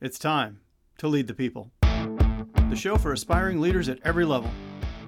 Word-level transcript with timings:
It's 0.00 0.16
time 0.16 0.60
to 0.98 1.08
lead 1.08 1.26
the 1.26 1.34
people. 1.34 1.72
The 1.82 2.76
show 2.76 2.96
for 2.96 3.12
aspiring 3.12 3.60
leaders 3.60 3.88
at 3.88 3.98
every 4.04 4.24
level. 4.24 4.48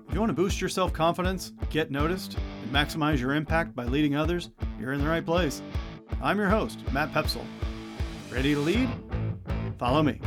If 0.08 0.12
you 0.12 0.18
want 0.18 0.30
to 0.30 0.34
boost 0.34 0.60
your 0.60 0.68
self 0.68 0.92
confidence, 0.92 1.52
get 1.70 1.92
noticed, 1.92 2.36
and 2.36 2.72
maximize 2.72 3.20
your 3.20 3.34
impact 3.34 3.76
by 3.76 3.84
leading 3.84 4.16
others, 4.16 4.50
you're 4.80 4.92
in 4.92 5.00
the 5.00 5.06
right 5.06 5.24
place. 5.24 5.62
I'm 6.20 6.38
your 6.38 6.48
host, 6.48 6.80
Matt 6.90 7.12
Pepsel. 7.12 7.44
Ready 8.32 8.54
to 8.54 8.60
lead? 8.60 8.88
Follow 9.78 10.02
me. 10.02 10.18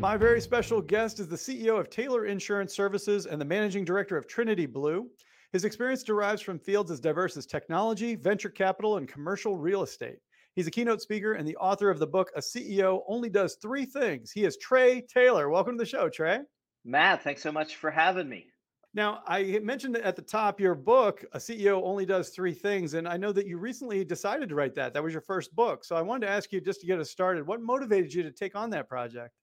My 0.00 0.16
very 0.16 0.40
special 0.40 0.82
guest 0.82 1.20
is 1.20 1.28
the 1.28 1.36
CEO 1.36 1.78
of 1.78 1.88
Taylor 1.88 2.26
Insurance 2.26 2.74
Services 2.74 3.26
and 3.26 3.40
the 3.40 3.44
managing 3.44 3.84
director 3.84 4.16
of 4.16 4.26
Trinity 4.26 4.66
Blue. 4.66 5.08
His 5.52 5.66
experience 5.66 6.02
derives 6.02 6.40
from 6.40 6.58
fields 6.58 6.90
as 6.90 6.98
diverse 6.98 7.36
as 7.36 7.44
technology, 7.44 8.14
venture 8.14 8.48
capital, 8.48 8.96
and 8.96 9.06
commercial 9.06 9.58
real 9.58 9.82
estate. 9.82 10.16
He's 10.54 10.66
a 10.66 10.70
keynote 10.70 11.02
speaker 11.02 11.34
and 11.34 11.46
the 11.46 11.56
author 11.56 11.90
of 11.90 11.98
the 11.98 12.06
book 12.06 12.30
A 12.34 12.40
CEO 12.40 13.02
Only 13.06 13.28
Does 13.28 13.58
Three 13.60 13.84
Things. 13.84 14.32
He 14.32 14.44
is 14.44 14.56
Trey 14.56 15.02
Taylor. 15.02 15.50
Welcome 15.50 15.76
to 15.76 15.82
the 15.82 15.88
show, 15.88 16.08
Trey. 16.08 16.40
Matt, 16.86 17.22
thanks 17.22 17.42
so 17.42 17.52
much 17.52 17.76
for 17.76 17.90
having 17.90 18.30
me. 18.30 18.46
Now, 18.94 19.22
I 19.26 19.58
mentioned 19.62 19.98
at 19.98 20.16
the 20.16 20.22
top 20.22 20.58
your 20.58 20.74
book, 20.74 21.22
A 21.34 21.38
CEO 21.38 21.82
Only 21.84 22.06
Does 22.06 22.30
Three 22.30 22.54
Things. 22.54 22.94
And 22.94 23.06
I 23.06 23.18
know 23.18 23.32
that 23.32 23.46
you 23.46 23.58
recently 23.58 24.06
decided 24.06 24.48
to 24.48 24.54
write 24.54 24.74
that. 24.76 24.94
That 24.94 25.04
was 25.04 25.12
your 25.12 25.20
first 25.20 25.54
book. 25.54 25.84
So 25.84 25.96
I 25.96 26.02
wanted 26.02 26.28
to 26.28 26.32
ask 26.32 26.50
you 26.50 26.62
just 26.62 26.80
to 26.80 26.86
get 26.86 26.98
us 26.98 27.10
started, 27.10 27.46
what 27.46 27.60
motivated 27.60 28.14
you 28.14 28.22
to 28.22 28.32
take 28.32 28.56
on 28.56 28.70
that 28.70 28.88
project? 28.88 29.34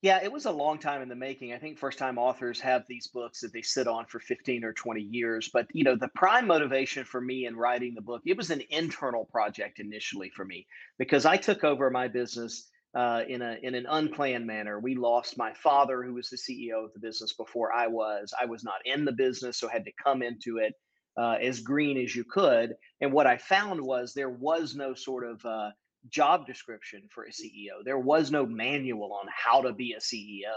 Yeah, 0.00 0.20
it 0.22 0.30
was 0.30 0.44
a 0.44 0.52
long 0.52 0.78
time 0.78 1.02
in 1.02 1.08
the 1.08 1.16
making. 1.16 1.52
I 1.52 1.58
think 1.58 1.76
first 1.76 1.98
time 1.98 2.18
authors 2.18 2.60
have 2.60 2.84
these 2.88 3.08
books 3.08 3.40
that 3.40 3.52
they 3.52 3.62
sit 3.62 3.88
on 3.88 4.06
for 4.06 4.20
15 4.20 4.62
or 4.62 4.72
20 4.72 5.00
years. 5.00 5.50
But, 5.52 5.66
you 5.72 5.82
know, 5.82 5.96
the 5.96 6.08
prime 6.14 6.46
motivation 6.46 7.04
for 7.04 7.20
me 7.20 7.46
in 7.46 7.56
writing 7.56 7.94
the 7.94 8.00
book, 8.00 8.22
it 8.24 8.36
was 8.36 8.50
an 8.50 8.62
internal 8.70 9.24
project 9.24 9.80
initially 9.80 10.30
for 10.30 10.44
me 10.44 10.66
because 10.98 11.26
I 11.26 11.36
took 11.36 11.64
over 11.64 11.90
my 11.90 12.06
business 12.06 12.68
uh, 12.94 13.22
in 13.28 13.42
a 13.42 13.58
in 13.62 13.74
an 13.74 13.86
unplanned 13.88 14.46
manner. 14.46 14.78
We 14.78 14.94
lost 14.94 15.36
my 15.36 15.52
father, 15.54 16.02
who 16.04 16.14
was 16.14 16.30
the 16.30 16.36
CEO 16.36 16.84
of 16.84 16.92
the 16.92 17.00
business 17.00 17.34
before 17.34 17.72
I 17.72 17.88
was. 17.88 18.32
I 18.40 18.46
was 18.46 18.62
not 18.62 18.80
in 18.84 19.04
the 19.04 19.12
business, 19.12 19.58
so 19.58 19.68
had 19.68 19.84
to 19.84 19.92
come 20.02 20.22
into 20.22 20.58
it 20.58 20.74
uh, 21.18 21.36
as 21.42 21.60
green 21.60 21.98
as 21.98 22.14
you 22.14 22.24
could. 22.24 22.74
And 23.00 23.12
what 23.12 23.26
I 23.26 23.36
found 23.36 23.80
was 23.80 24.14
there 24.14 24.30
was 24.30 24.76
no 24.76 24.94
sort 24.94 25.26
of 25.26 25.44
uh, 25.44 25.70
job 26.10 26.46
description 26.46 27.02
for 27.10 27.24
a 27.24 27.30
CEO. 27.30 27.84
There 27.84 27.98
was 27.98 28.30
no 28.30 28.46
manual 28.46 29.12
on 29.12 29.26
how 29.34 29.62
to 29.62 29.72
be 29.72 29.92
a 29.92 30.00
CEO. 30.00 30.54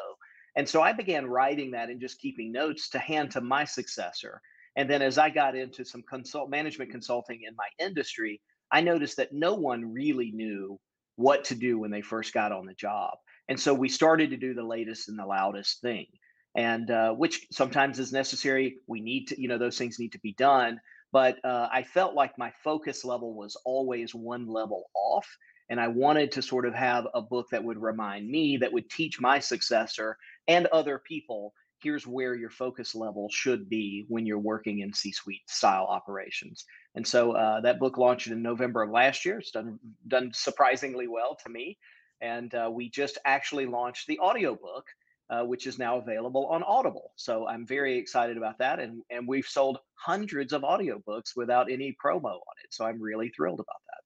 And 0.55 0.67
so 0.67 0.81
I 0.81 0.93
began 0.93 1.25
writing 1.25 1.71
that 1.71 1.89
and 1.89 2.01
just 2.01 2.19
keeping 2.19 2.51
notes 2.51 2.89
to 2.89 2.99
hand 2.99 3.31
to 3.31 3.41
my 3.41 3.63
successor. 3.63 4.41
And 4.75 4.89
then 4.89 5.01
as 5.01 5.17
I 5.17 5.29
got 5.29 5.55
into 5.55 5.83
some 5.85 6.03
consult 6.09 6.49
management 6.49 6.91
consulting 6.91 7.41
in 7.47 7.55
my 7.55 7.67
industry, 7.85 8.41
I 8.71 8.81
noticed 8.81 9.17
that 9.17 9.33
no 9.33 9.53
one 9.53 9.93
really 9.93 10.31
knew 10.31 10.79
what 11.15 11.43
to 11.45 11.55
do 11.55 11.77
when 11.77 11.91
they 11.91 12.01
first 12.01 12.33
got 12.33 12.51
on 12.51 12.65
the 12.65 12.73
job. 12.73 13.17
And 13.49 13.59
so 13.59 13.73
we 13.73 13.89
started 13.89 14.29
to 14.29 14.37
do 14.37 14.53
the 14.53 14.63
latest 14.63 15.09
and 15.09 15.19
the 15.19 15.25
loudest 15.25 15.81
thing. 15.81 16.07
And 16.55 16.89
uh, 16.89 17.13
which 17.13 17.47
sometimes 17.51 17.99
is 17.99 18.11
necessary. 18.11 18.77
We 18.87 19.01
need 19.01 19.27
to, 19.27 19.41
you 19.41 19.47
know, 19.47 19.57
those 19.57 19.77
things 19.77 19.99
need 19.99 20.13
to 20.13 20.19
be 20.19 20.33
done 20.33 20.79
but 21.11 21.43
uh, 21.43 21.67
I 21.71 21.83
felt 21.83 22.13
like 22.15 22.37
my 22.37 22.51
focus 22.63 23.03
level 23.03 23.33
was 23.33 23.55
always 23.65 24.15
one 24.15 24.47
level 24.47 24.89
off. 24.93 25.27
And 25.69 25.79
I 25.79 25.87
wanted 25.87 26.33
to 26.33 26.41
sort 26.41 26.65
of 26.65 26.73
have 26.73 27.07
a 27.13 27.21
book 27.21 27.47
that 27.51 27.63
would 27.63 27.81
remind 27.81 28.29
me, 28.29 28.57
that 28.57 28.73
would 28.73 28.89
teach 28.89 29.21
my 29.21 29.39
successor 29.39 30.17
and 30.49 30.67
other 30.67 30.99
people 30.99 31.53
here's 31.81 32.05
where 32.05 32.35
your 32.35 32.49
focus 32.49 32.93
level 32.95 33.27
should 33.29 33.67
be 33.69 34.05
when 34.07 34.25
you're 34.25 34.39
working 34.39 34.79
in 34.79 34.93
C-suite 34.93 35.49
style 35.49 35.85
operations. 35.85 36.65
And 36.95 37.05
so 37.05 37.31
uh, 37.33 37.61
that 37.61 37.79
book 37.79 37.97
launched 37.97 38.27
in 38.27 38.41
November 38.41 38.83
of 38.83 38.91
last 38.91 39.25
year. 39.25 39.39
It's 39.39 39.51
done 39.51 39.79
done 40.07 40.31
surprisingly 40.33 41.07
well 41.07 41.37
to 41.43 41.49
me, 41.49 41.77
and 42.21 42.53
uh, 42.53 42.69
we 42.71 42.89
just 42.89 43.17
actually 43.25 43.65
launched 43.65 44.07
the 44.07 44.19
audiobook 44.19 44.85
uh, 45.31 45.43
which 45.43 45.65
is 45.65 45.79
now 45.79 45.97
available 45.97 46.45
on 46.47 46.61
Audible. 46.63 47.11
So 47.15 47.47
I'm 47.47 47.65
very 47.65 47.97
excited 47.97 48.37
about 48.37 48.57
that. 48.59 48.79
And, 48.79 49.01
and 49.09 49.27
we've 49.27 49.47
sold 49.47 49.79
hundreds 49.95 50.51
of 50.51 50.61
audiobooks 50.63 51.35
without 51.35 51.71
any 51.71 51.95
promo 52.03 52.25
on 52.25 52.55
it. 52.63 52.71
So 52.71 52.85
I'm 52.85 53.01
really 53.01 53.29
thrilled 53.29 53.59
about 53.59 53.81
that. 53.87 54.01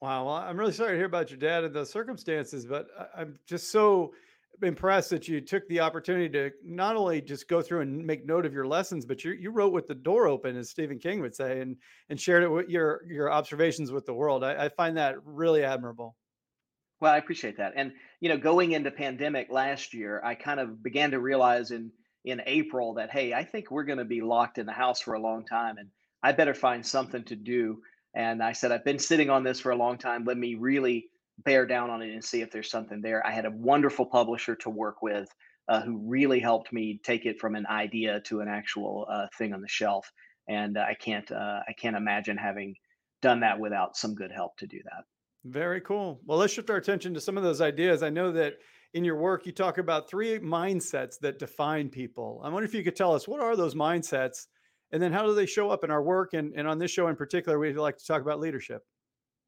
Wow. 0.00 0.24
Well, 0.24 0.34
I'm 0.36 0.58
really 0.58 0.72
sorry 0.72 0.92
to 0.92 0.96
hear 0.96 1.06
about 1.06 1.30
your 1.30 1.38
dad 1.38 1.64
and 1.64 1.74
the 1.74 1.84
circumstances, 1.84 2.64
but 2.64 2.86
I'm 3.14 3.38
just 3.46 3.70
so 3.70 4.12
impressed 4.62 5.10
that 5.10 5.28
you 5.28 5.40
took 5.40 5.66
the 5.68 5.80
opportunity 5.80 6.28
to 6.30 6.50
not 6.64 6.96
only 6.96 7.20
just 7.20 7.48
go 7.48 7.60
through 7.60 7.80
and 7.80 8.04
make 8.04 8.26
note 8.26 8.46
of 8.46 8.54
your 8.54 8.66
lessons, 8.66 9.04
but 9.04 9.24
you 9.24 9.32
you 9.32 9.50
wrote 9.50 9.72
with 9.72 9.86
the 9.86 9.94
door 9.94 10.26
open, 10.26 10.56
as 10.56 10.70
Stephen 10.70 10.98
King 10.98 11.20
would 11.20 11.34
say, 11.34 11.60
and 11.60 11.76
and 12.08 12.20
shared 12.20 12.42
it 12.42 12.48
with 12.48 12.68
your 12.68 13.02
your 13.06 13.30
observations 13.30 13.92
with 13.92 14.06
the 14.06 14.14
world. 14.14 14.44
I, 14.44 14.64
I 14.64 14.68
find 14.70 14.96
that 14.96 15.16
really 15.24 15.64
admirable. 15.64 16.16
Well, 17.00 17.12
I 17.12 17.18
appreciate 17.18 17.56
that. 17.56 17.72
And 17.76 17.92
you 18.20 18.28
know, 18.28 18.36
going 18.36 18.72
into 18.72 18.90
pandemic 18.90 19.50
last 19.50 19.94
year, 19.94 20.20
I 20.24 20.34
kind 20.34 20.60
of 20.60 20.82
began 20.82 21.10
to 21.12 21.20
realize 21.20 21.70
in 21.70 21.90
in 22.24 22.42
April 22.46 22.94
that 22.94 23.10
hey, 23.10 23.32
I 23.32 23.44
think 23.44 23.70
we're 23.70 23.84
going 23.84 23.98
to 23.98 24.04
be 24.04 24.20
locked 24.20 24.58
in 24.58 24.66
the 24.66 24.72
house 24.72 25.00
for 25.00 25.14
a 25.14 25.20
long 25.20 25.44
time, 25.44 25.78
and 25.78 25.88
I 26.22 26.32
better 26.32 26.54
find 26.54 26.84
something 26.84 27.24
to 27.24 27.36
do. 27.36 27.80
And 28.14 28.42
I 28.42 28.52
said, 28.52 28.72
I've 28.72 28.84
been 28.84 28.98
sitting 28.98 29.30
on 29.30 29.44
this 29.44 29.60
for 29.60 29.70
a 29.70 29.76
long 29.76 29.96
time. 29.96 30.24
Let 30.24 30.36
me 30.36 30.56
really 30.56 31.06
bear 31.44 31.64
down 31.64 31.90
on 31.90 32.02
it 32.02 32.12
and 32.12 32.24
see 32.24 32.42
if 32.42 32.50
there's 32.50 32.70
something 32.70 33.00
there. 33.00 33.26
I 33.26 33.30
had 33.30 33.46
a 33.46 33.50
wonderful 33.50 34.04
publisher 34.04 34.56
to 34.56 34.70
work 34.70 35.00
with 35.00 35.28
uh, 35.68 35.80
who 35.80 35.96
really 35.98 36.40
helped 36.40 36.72
me 36.72 37.00
take 37.02 37.24
it 37.24 37.38
from 37.38 37.54
an 37.54 37.66
idea 37.68 38.20
to 38.22 38.40
an 38.40 38.48
actual 38.48 39.06
uh, 39.08 39.26
thing 39.38 39.54
on 39.54 39.60
the 39.60 39.68
shelf. 39.68 40.10
And 40.48 40.76
uh, 40.76 40.80
I 40.80 40.94
can't 40.94 41.30
uh, 41.30 41.60
I 41.66 41.72
can't 41.78 41.96
imagine 41.96 42.36
having 42.36 42.74
done 43.22 43.40
that 43.40 43.58
without 43.58 43.96
some 43.96 44.14
good 44.14 44.32
help 44.32 44.56
to 44.58 44.66
do 44.66 44.80
that. 44.84 45.04
Very 45.44 45.80
cool. 45.80 46.20
Well, 46.26 46.38
let's 46.38 46.52
shift 46.52 46.70
our 46.70 46.76
attention 46.76 47.14
to 47.14 47.20
some 47.20 47.36
of 47.36 47.42
those 47.42 47.60
ideas. 47.60 48.02
I 48.02 48.10
know 48.10 48.30
that 48.32 48.54
in 48.92 49.04
your 49.04 49.16
work, 49.16 49.46
you 49.46 49.52
talk 49.52 49.78
about 49.78 50.08
three 50.08 50.38
mindsets 50.38 51.18
that 51.20 51.38
define 51.38 51.88
people. 51.88 52.40
I 52.44 52.48
wonder 52.48 52.66
if 52.66 52.74
you 52.74 52.82
could 52.82 52.96
tell 52.96 53.14
us 53.14 53.26
what 53.26 53.40
are 53.40 53.56
those 53.56 53.74
mindsets 53.74 54.46
and 54.92 55.02
then 55.02 55.12
how 55.12 55.24
do 55.24 55.34
they 55.34 55.46
show 55.46 55.70
up 55.70 55.84
in 55.84 55.90
our 55.90 56.02
work? 56.02 56.34
And, 56.34 56.52
and 56.56 56.66
on 56.66 56.78
this 56.78 56.90
show 56.90 57.08
in 57.08 57.16
particular, 57.16 57.58
we'd 57.58 57.76
like 57.76 57.96
to 57.98 58.06
talk 58.06 58.22
about 58.22 58.40
leadership. 58.40 58.82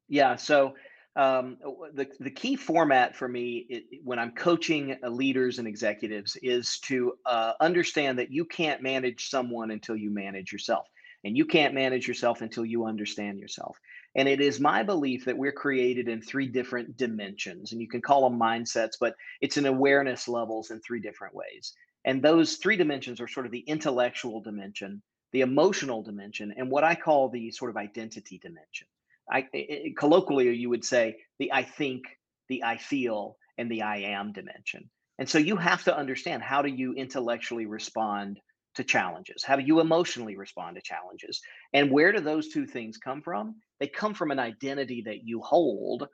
Yeah. 0.07 0.35
So, 0.35 0.75
um, 1.15 1.57
the, 1.93 2.07
the 2.19 2.31
key 2.31 2.55
format 2.55 3.15
for 3.15 3.27
me 3.27 3.67
it, 3.69 3.83
when 4.03 4.17
I'm 4.17 4.31
coaching 4.31 4.97
uh, 5.03 5.09
leaders 5.09 5.59
and 5.59 5.67
executives 5.67 6.35
is 6.41 6.79
to 6.85 7.13
uh, 7.27 7.53
understand 7.61 8.17
that 8.17 8.31
you 8.31 8.45
can't 8.45 8.81
manage 8.81 9.29
someone 9.29 9.69
until 9.69 9.95
you 9.95 10.09
manage 10.09 10.51
yourself. 10.51 10.87
And 11.23 11.37
you 11.37 11.45
can't 11.45 11.73
manage 11.73 12.07
yourself 12.07 12.41
until 12.41 12.65
you 12.65 12.85
understand 12.85 13.39
yourself. 13.39 13.77
And 14.15 14.27
it 14.27 14.41
is 14.41 14.59
my 14.59 14.83
belief 14.83 15.25
that 15.25 15.37
we're 15.37 15.51
created 15.51 16.07
in 16.07 16.21
three 16.21 16.47
different 16.47 16.97
dimensions, 16.97 17.71
and 17.71 17.81
you 17.81 17.87
can 17.87 18.01
call 18.01 18.29
them 18.29 18.39
mindsets, 18.39 18.93
but 18.99 19.15
it's 19.41 19.57
an 19.57 19.65
awareness 19.65 20.27
levels 20.27 20.69
in 20.69 20.79
three 20.81 20.99
different 20.99 21.33
ways. 21.33 21.73
And 22.05 22.21
those 22.21 22.57
three 22.57 22.75
dimensions 22.75 23.19
are 23.21 23.27
sort 23.27 23.45
of 23.45 23.51
the 23.51 23.59
intellectual 23.59 24.41
dimension, 24.41 25.01
the 25.31 25.41
emotional 25.41 26.03
dimension, 26.03 26.53
and 26.55 26.69
what 26.69 26.83
I 26.83 26.95
call 26.95 27.29
the 27.29 27.49
sort 27.51 27.71
of 27.71 27.77
identity 27.77 28.37
dimension. 28.37 28.87
I, 29.31 29.47
it, 29.53 29.97
colloquially, 29.97 30.53
you 30.53 30.69
would 30.69 30.85
say 30.85 31.17
the 31.39 31.51
I 31.51 31.63
think, 31.63 32.03
the 32.49 32.63
I 32.63 32.77
feel, 32.77 33.37
and 33.57 33.71
the 33.71 33.83
I 33.83 33.97
am 33.97 34.33
dimension. 34.33 34.89
And 35.17 35.29
so 35.29 35.37
you 35.37 35.55
have 35.55 35.83
to 35.85 35.95
understand 35.95 36.43
how 36.43 36.61
do 36.61 36.69
you 36.69 36.93
intellectually 36.93 37.65
respond 37.65 38.39
to 38.75 38.83
challenges? 38.83 39.43
How 39.43 39.55
do 39.55 39.63
you 39.63 39.79
emotionally 39.79 40.35
respond 40.35 40.75
to 40.75 40.81
challenges? 40.81 41.41
And 41.73 41.91
where 41.91 42.11
do 42.11 42.19
those 42.19 42.49
two 42.49 42.65
things 42.65 42.97
come 42.97 43.21
from? 43.21 43.55
They 43.79 43.87
come 43.87 44.13
from 44.13 44.31
an 44.31 44.39
identity 44.39 45.01
that 45.05 45.23
you 45.25 45.41
hold 45.41 46.07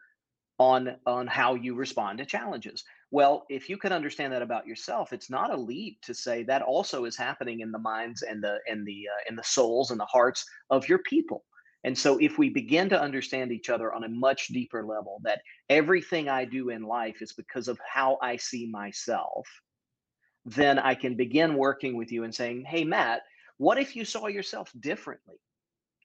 on 0.58 0.98
on 1.06 1.26
how 1.26 1.56
you 1.56 1.74
respond 1.74 2.18
to 2.20 2.26
challenges. 2.26 2.84
Well, 3.12 3.46
if 3.50 3.70
you 3.70 3.78
can 3.78 3.94
understand 3.94 4.34
that 4.34 4.42
about 4.42 4.68
yourself, 4.68 5.14
it's 5.14 5.30
not 5.30 5.54
a 5.54 5.58
leap 5.58 6.02
to 6.04 6.14
say 6.14 6.44
that 6.44 6.62
also 6.62 7.06
is 7.06 7.18
happening 7.18 7.62
in 7.62 7.72
the 7.72 7.80
minds 7.80 8.22
and 8.22 8.44
the 8.44 8.60
and 8.68 8.86
the 8.86 9.08
uh, 9.08 9.30
in 9.30 9.36
the 9.36 9.44
souls 9.44 9.92
and 9.92 10.00
the 10.00 10.06
hearts 10.06 10.46
of 10.70 10.88
your 10.88 11.00
people. 11.00 11.46
And 11.86 11.98
so 11.98 12.18
if 12.18 12.38
we 12.38 12.50
begin 12.50 12.90
to 12.90 13.02
understand 13.02 13.52
each 13.52 13.70
other 13.70 13.94
on 13.94 14.04
a 14.04 14.10
much 14.10 14.48
deeper 14.48 14.86
level 14.86 15.22
that 15.24 15.42
everything 15.70 16.28
I 16.28 16.44
do 16.44 16.70
in 16.70 16.84
life 16.84 17.22
is 17.22 17.32
because 17.32 17.70
of 17.70 17.80
how 17.88 18.18
I 18.22 18.36
see 18.36 18.70
myself, 18.70 19.48
then 20.46 20.80
I 20.80 20.96
can 20.96 21.16
begin 21.16 21.56
working 21.56 21.96
with 21.96 22.12
you 22.12 22.24
and 22.24 22.34
saying, 22.34 22.66
hey, 22.66 22.84
Matt, 22.84 23.22
what 23.58 23.78
if 23.78 23.96
you 23.96 24.06
saw 24.06 24.28
yourself 24.28 24.72
differently? 24.80 25.36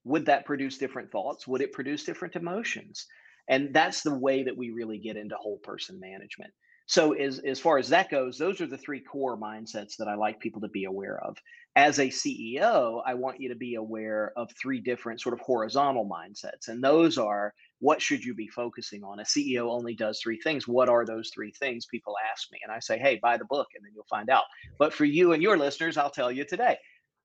Would 0.05 0.27
that 0.27 0.45
produce 0.45 0.77
different 0.77 1.11
thoughts? 1.11 1.47
Would 1.47 1.63
it 1.63 1.73
produce 1.73 2.05
different 2.05 2.37
emotions? 2.37 3.07
And 3.49 3.73
that's 3.73 4.03
the 4.03 4.15
way 4.15 4.43
that 4.43 4.57
we 4.57 4.71
really 4.71 4.99
get 4.99 5.17
into 5.17 5.37
whole 5.37 5.59
person 5.59 6.01
management. 6.01 6.53
So 6.87 7.13
as, 7.13 7.39
as 7.39 7.61
far 7.61 7.79
as 7.79 7.89
that 7.89 8.11
goes, 8.11 8.37
those 8.37 8.61
are 8.61 8.67
the 8.67 8.77
three 8.77 9.01
core 9.01 9.39
mindsets 9.39 9.97
that 9.97 10.09
I 10.09 10.15
like 10.15 10.41
people 10.41 10.61
to 10.63 10.69
be 10.69 10.85
aware 10.85 11.19
of. 11.25 11.39
As 11.77 11.99
a 11.99 12.09
CEO, 12.09 13.03
I 13.07 13.15
want 13.15 13.41
you 13.41 13.49
to 13.49 13.55
be 13.55 13.77
aware 13.77 14.33
of 14.37 14.51
three 14.53 14.81
different 14.81 15.21
sort 15.21 15.33
of 15.33 15.41
horizontal 15.41 16.07
mindsets. 16.07 16.69
And 16.69 16.85
those 16.85 17.17
are 17.17 17.55
what 17.85 18.01
should 18.01 18.25
you 18.25 18.35
be 18.35 18.49
focusing 18.49 19.05
on? 19.05 19.21
A 19.21 19.25
CEO 19.25 19.69
only 19.71 19.95
does 19.95 20.19
three 20.19 20.41
things. 20.41 20.67
What 20.67 20.89
are 20.89 21.05
those 21.05 21.31
three 21.35 21.53
things? 21.53 21.85
People 21.85 22.15
ask 22.33 22.51
me. 22.51 22.59
And 22.63 22.73
I 22.73 22.79
say, 22.79 22.99
hey, 22.99 23.21
buy 23.23 23.37
the 23.37 23.45
book 23.45 23.69
and 23.77 23.85
then 23.85 23.93
you'll 23.95 24.07
find 24.09 24.31
out. 24.31 24.45
But 24.79 24.95
for 24.95 25.05
you 25.05 25.35
and 25.35 25.43
your 25.43 25.59
listeners, 25.59 25.99
I'll 25.99 26.09
tell 26.09 26.33
you 26.33 26.47
today 26.47 26.79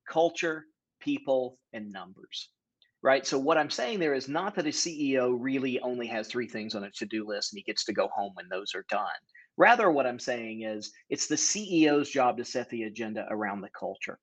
culture, 0.10 0.66
people, 1.00 1.58
and 1.72 1.90
numbers. 1.94 2.50
right? 3.02 3.26
So 3.26 3.40
what 3.40 3.58
I'm 3.58 3.70
saying 3.70 4.00
there 4.00 4.14
is 4.14 4.28
not 4.28 4.56
that 4.56 4.66
a 4.66 4.70
CEO 4.70 5.36
really 5.40 5.80
only 5.80 6.08
has 6.08 6.28
three 6.28 6.48
things 6.48 6.76
on 6.76 6.84
a 6.84 6.92
to-do 6.92 7.26
list 7.28 7.54
and 7.54 7.58
he 7.58 7.64
gets 7.64 7.86
to 7.86 7.94
go 7.94 8.10
home 8.14 8.32
when 8.34 8.50
those 8.50 8.76
are 8.76 8.86
done. 8.90 9.08
Rather, 9.58 9.92
what 9.92 10.06
I'm 10.08 10.20
saying 10.20 10.64
is 10.64 10.92
it's 11.10 11.28
the 11.28 11.36
CEO's 11.36 12.10
job 12.10 12.38
to 12.38 12.46
set 12.46 12.70
the 12.70 12.84
agenda 12.84 13.28
around 13.30 13.62
the 13.62 13.70
culture, 13.78 14.20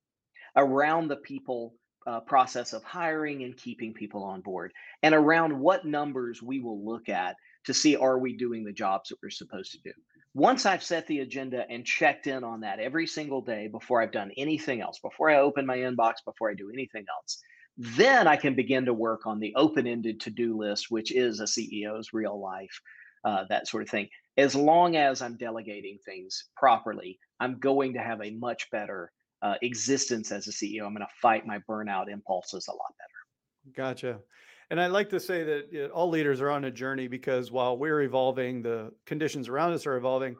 around 0.56 1.09
the 1.09 1.17
people 1.17 1.75
uh, 2.06 2.20
process 2.20 2.73
of 2.73 2.82
hiring 2.85 3.43
and 3.43 3.56
keeping 3.56 3.93
people 3.93 4.23
on 4.23 4.41
board, 4.41 4.73
and 5.03 5.14
around 5.14 5.58
what 5.58 5.85
numbers 5.85 6.43
we 6.43 6.61
will 6.61 6.85
look 6.85 7.08
at 7.08 7.37
to 7.64 7.75
see 7.75 7.97
are 7.97 8.19
we 8.19 8.37
doing 8.37 8.64
the 8.64 8.73
jobs 8.73 9.08
that 9.08 9.19
we're 9.23 9.31
supposed 9.31 9.73
to 9.73 9.79
do. 9.81 9.93
Once 10.35 10.67
I've 10.67 10.82
set 10.82 11.06
the 11.06 11.20
agenda 11.20 11.64
and 11.70 11.85
checked 11.85 12.26
in 12.26 12.44
on 12.44 12.61
that 12.61 12.79
every 12.79 13.06
single 13.06 13.41
day 13.41 13.69
before 13.69 14.03
I've 14.03 14.12
done 14.12 14.31
anything 14.37 14.82
else, 14.82 14.99
before 14.99 15.31
I 15.31 15.38
open 15.41 15.64
my 15.64 15.79
inbox, 15.79 16.17
before 16.25 16.50
I 16.50 16.55
do 16.55 16.70
anything 16.70 17.06
else, 17.08 17.43
then 17.79 18.26
I 18.26 18.37
can 18.37 18.55
begin 18.55 18.85
to 18.85 18.94
work 18.94 19.26
on 19.26 19.41
the 19.41 19.55
open 19.56 19.87
ended 19.87 20.20
to 20.20 20.31
do 20.31 20.56
list, 20.56 20.91
which 20.91 21.12
is 21.12 21.41
a 21.41 21.44
CEO's 21.44 22.12
real 22.12 22.38
life, 22.41 22.81
uh, 23.25 23.44
that 23.49 23.67
sort 23.67 23.82
of 23.82 23.88
thing. 23.88 24.08
As 24.37 24.55
long 24.55 24.97
as 24.97 25.23
I'm 25.23 25.37
delegating 25.37 25.99
things 26.05 26.44
properly, 26.56 27.19
I'm 27.41 27.58
going 27.58 27.94
to 27.94 28.00
have 28.00 28.23
a 28.23 28.31
much 28.31 28.70
better 28.70 29.11
uh, 29.46 29.54
existence 29.62 30.32
as 30.32 30.48
a 30.48 30.50
CEO. 30.50 30.84
I'm 30.87 30.94
going 30.94 31.06
to 31.06 31.14
fight 31.20 31.46
my 31.46 31.58
burnout 31.69 32.08
impulses 32.10 32.66
a 32.69 32.72
lot 32.72 32.94
better. 32.98 33.76
Gotcha. 33.76 34.19
And 34.70 34.81
I 34.81 34.88
like 34.88 35.08
to 35.10 35.20
say 35.20 35.44
that 35.44 35.66
you 35.70 35.82
know, 35.82 35.88
all 35.88 36.08
leaders 36.08 36.40
are 36.40 36.50
on 36.50 36.64
a 36.64 36.70
journey 36.70 37.06
because 37.06 37.52
while 37.52 37.78
we're 37.78 38.02
evolving, 38.02 38.62
the 38.62 38.90
conditions 39.06 39.48
around 39.48 39.72
us 39.72 39.87
are 39.87 39.96
evolving. 39.96 40.34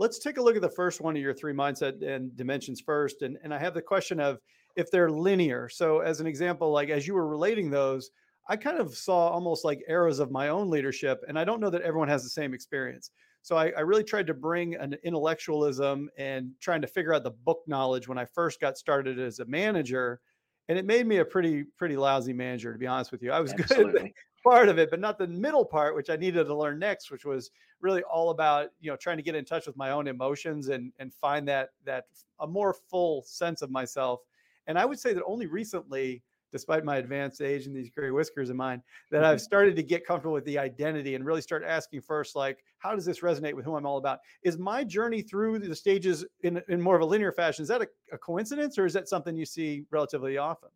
Let's 0.00 0.18
take 0.18 0.38
a 0.38 0.42
look 0.42 0.56
at 0.56 0.62
the 0.62 0.70
first 0.70 1.00
one 1.00 1.16
of 1.16 1.22
your 1.22 1.34
three 1.34 1.52
mindset 1.52 2.04
and 2.04 2.36
dimensions 2.36 2.80
first. 2.84 3.22
And, 3.22 3.36
and 3.44 3.54
I 3.54 3.58
have 3.58 3.74
the 3.74 3.82
question 3.82 4.18
of 4.18 4.38
if 4.76 4.90
they're 4.90 5.10
linear. 5.10 5.68
So, 5.68 6.00
as 6.00 6.20
an 6.20 6.26
example, 6.26 6.70
like 6.70 6.88
as 6.88 7.06
you 7.06 7.14
were 7.14 7.26
relating 7.26 7.70
those, 7.70 8.10
I 8.48 8.56
kind 8.56 8.78
of 8.78 8.96
saw 8.96 9.28
almost 9.28 9.64
like 9.64 9.80
eras 9.88 10.18
of 10.18 10.30
my 10.30 10.48
own 10.48 10.70
leadership. 10.70 11.20
And 11.28 11.38
I 11.38 11.44
don't 11.44 11.60
know 11.60 11.70
that 11.70 11.82
everyone 11.82 12.08
has 12.08 12.22
the 12.24 12.30
same 12.30 12.54
experience. 12.54 13.10
So 13.42 13.56
I, 13.56 13.70
I, 13.76 13.80
really 13.80 14.04
tried 14.04 14.26
to 14.26 14.34
bring 14.34 14.74
an 14.74 14.96
intellectualism 15.04 16.10
and 16.18 16.50
trying 16.60 16.82
to 16.82 16.86
figure 16.86 17.14
out 17.14 17.22
the 17.22 17.30
book 17.30 17.62
knowledge 17.66 18.08
when 18.08 18.18
I 18.18 18.24
first 18.24 18.60
got 18.60 18.76
started 18.76 19.18
as 19.18 19.38
a 19.38 19.44
manager. 19.46 20.20
And 20.68 20.78
it 20.78 20.84
made 20.84 21.06
me 21.06 21.18
a 21.18 21.24
pretty, 21.24 21.64
pretty 21.78 21.96
lousy 21.96 22.34
manager, 22.34 22.72
to 22.72 22.78
be 22.78 22.86
honest 22.86 23.10
with 23.10 23.22
you. 23.22 23.32
I 23.32 23.40
was 23.40 23.52
Absolutely. 23.58 24.02
good 24.02 24.12
part 24.44 24.68
of 24.68 24.78
it, 24.78 24.90
but 24.90 25.00
not 25.00 25.18
the 25.18 25.26
middle 25.26 25.64
part, 25.64 25.94
which 25.94 26.10
I 26.10 26.16
needed 26.16 26.44
to 26.44 26.54
learn 26.54 26.78
next, 26.78 27.10
which 27.10 27.24
was 27.24 27.50
really 27.80 28.02
all 28.02 28.30
about, 28.30 28.70
you 28.80 28.90
know, 28.90 28.96
trying 28.96 29.16
to 29.16 29.22
get 29.22 29.34
in 29.34 29.44
touch 29.44 29.66
with 29.66 29.76
my 29.76 29.90
own 29.90 30.08
emotions 30.08 30.68
and 30.68 30.92
and 30.98 31.12
find 31.14 31.46
that 31.48 31.70
that 31.84 32.04
a 32.40 32.46
more 32.46 32.74
full 32.90 33.22
sense 33.22 33.62
of 33.62 33.70
myself. 33.70 34.20
And 34.66 34.78
I 34.78 34.84
would 34.84 34.98
say 34.98 35.14
that 35.14 35.24
only 35.24 35.46
recently 35.46 36.22
despite 36.52 36.84
my 36.84 36.96
advanced 36.96 37.40
age 37.40 37.66
and 37.66 37.76
these 37.76 37.90
gray 37.90 38.10
whiskers 38.10 38.50
of 38.50 38.56
mine, 38.56 38.82
that 39.10 39.24
I've 39.24 39.36
mm-hmm. 39.36 39.44
started 39.44 39.76
to 39.76 39.82
get 39.82 40.06
comfortable 40.06 40.34
with 40.34 40.44
the 40.44 40.58
identity 40.58 41.14
and 41.14 41.24
really 41.24 41.42
start 41.42 41.64
asking 41.66 42.02
first, 42.02 42.36
like, 42.36 42.58
how 42.78 42.94
does 42.94 43.04
this 43.04 43.20
resonate 43.20 43.54
with 43.54 43.64
who 43.64 43.76
I'm 43.76 43.86
all 43.86 43.98
about? 43.98 44.20
Is 44.42 44.58
my 44.58 44.84
journey 44.84 45.22
through 45.22 45.58
the 45.58 45.74
stages 45.74 46.24
in, 46.42 46.62
in 46.68 46.80
more 46.80 46.96
of 46.96 47.02
a 47.02 47.06
linear 47.06 47.32
fashion, 47.32 47.62
is 47.62 47.68
that 47.68 47.82
a, 47.82 47.88
a 48.12 48.18
coincidence 48.18 48.78
or 48.78 48.86
is 48.86 48.92
that 48.94 49.08
something 49.08 49.36
you 49.36 49.46
see 49.46 49.84
relatively 49.90 50.38
often? 50.38 50.70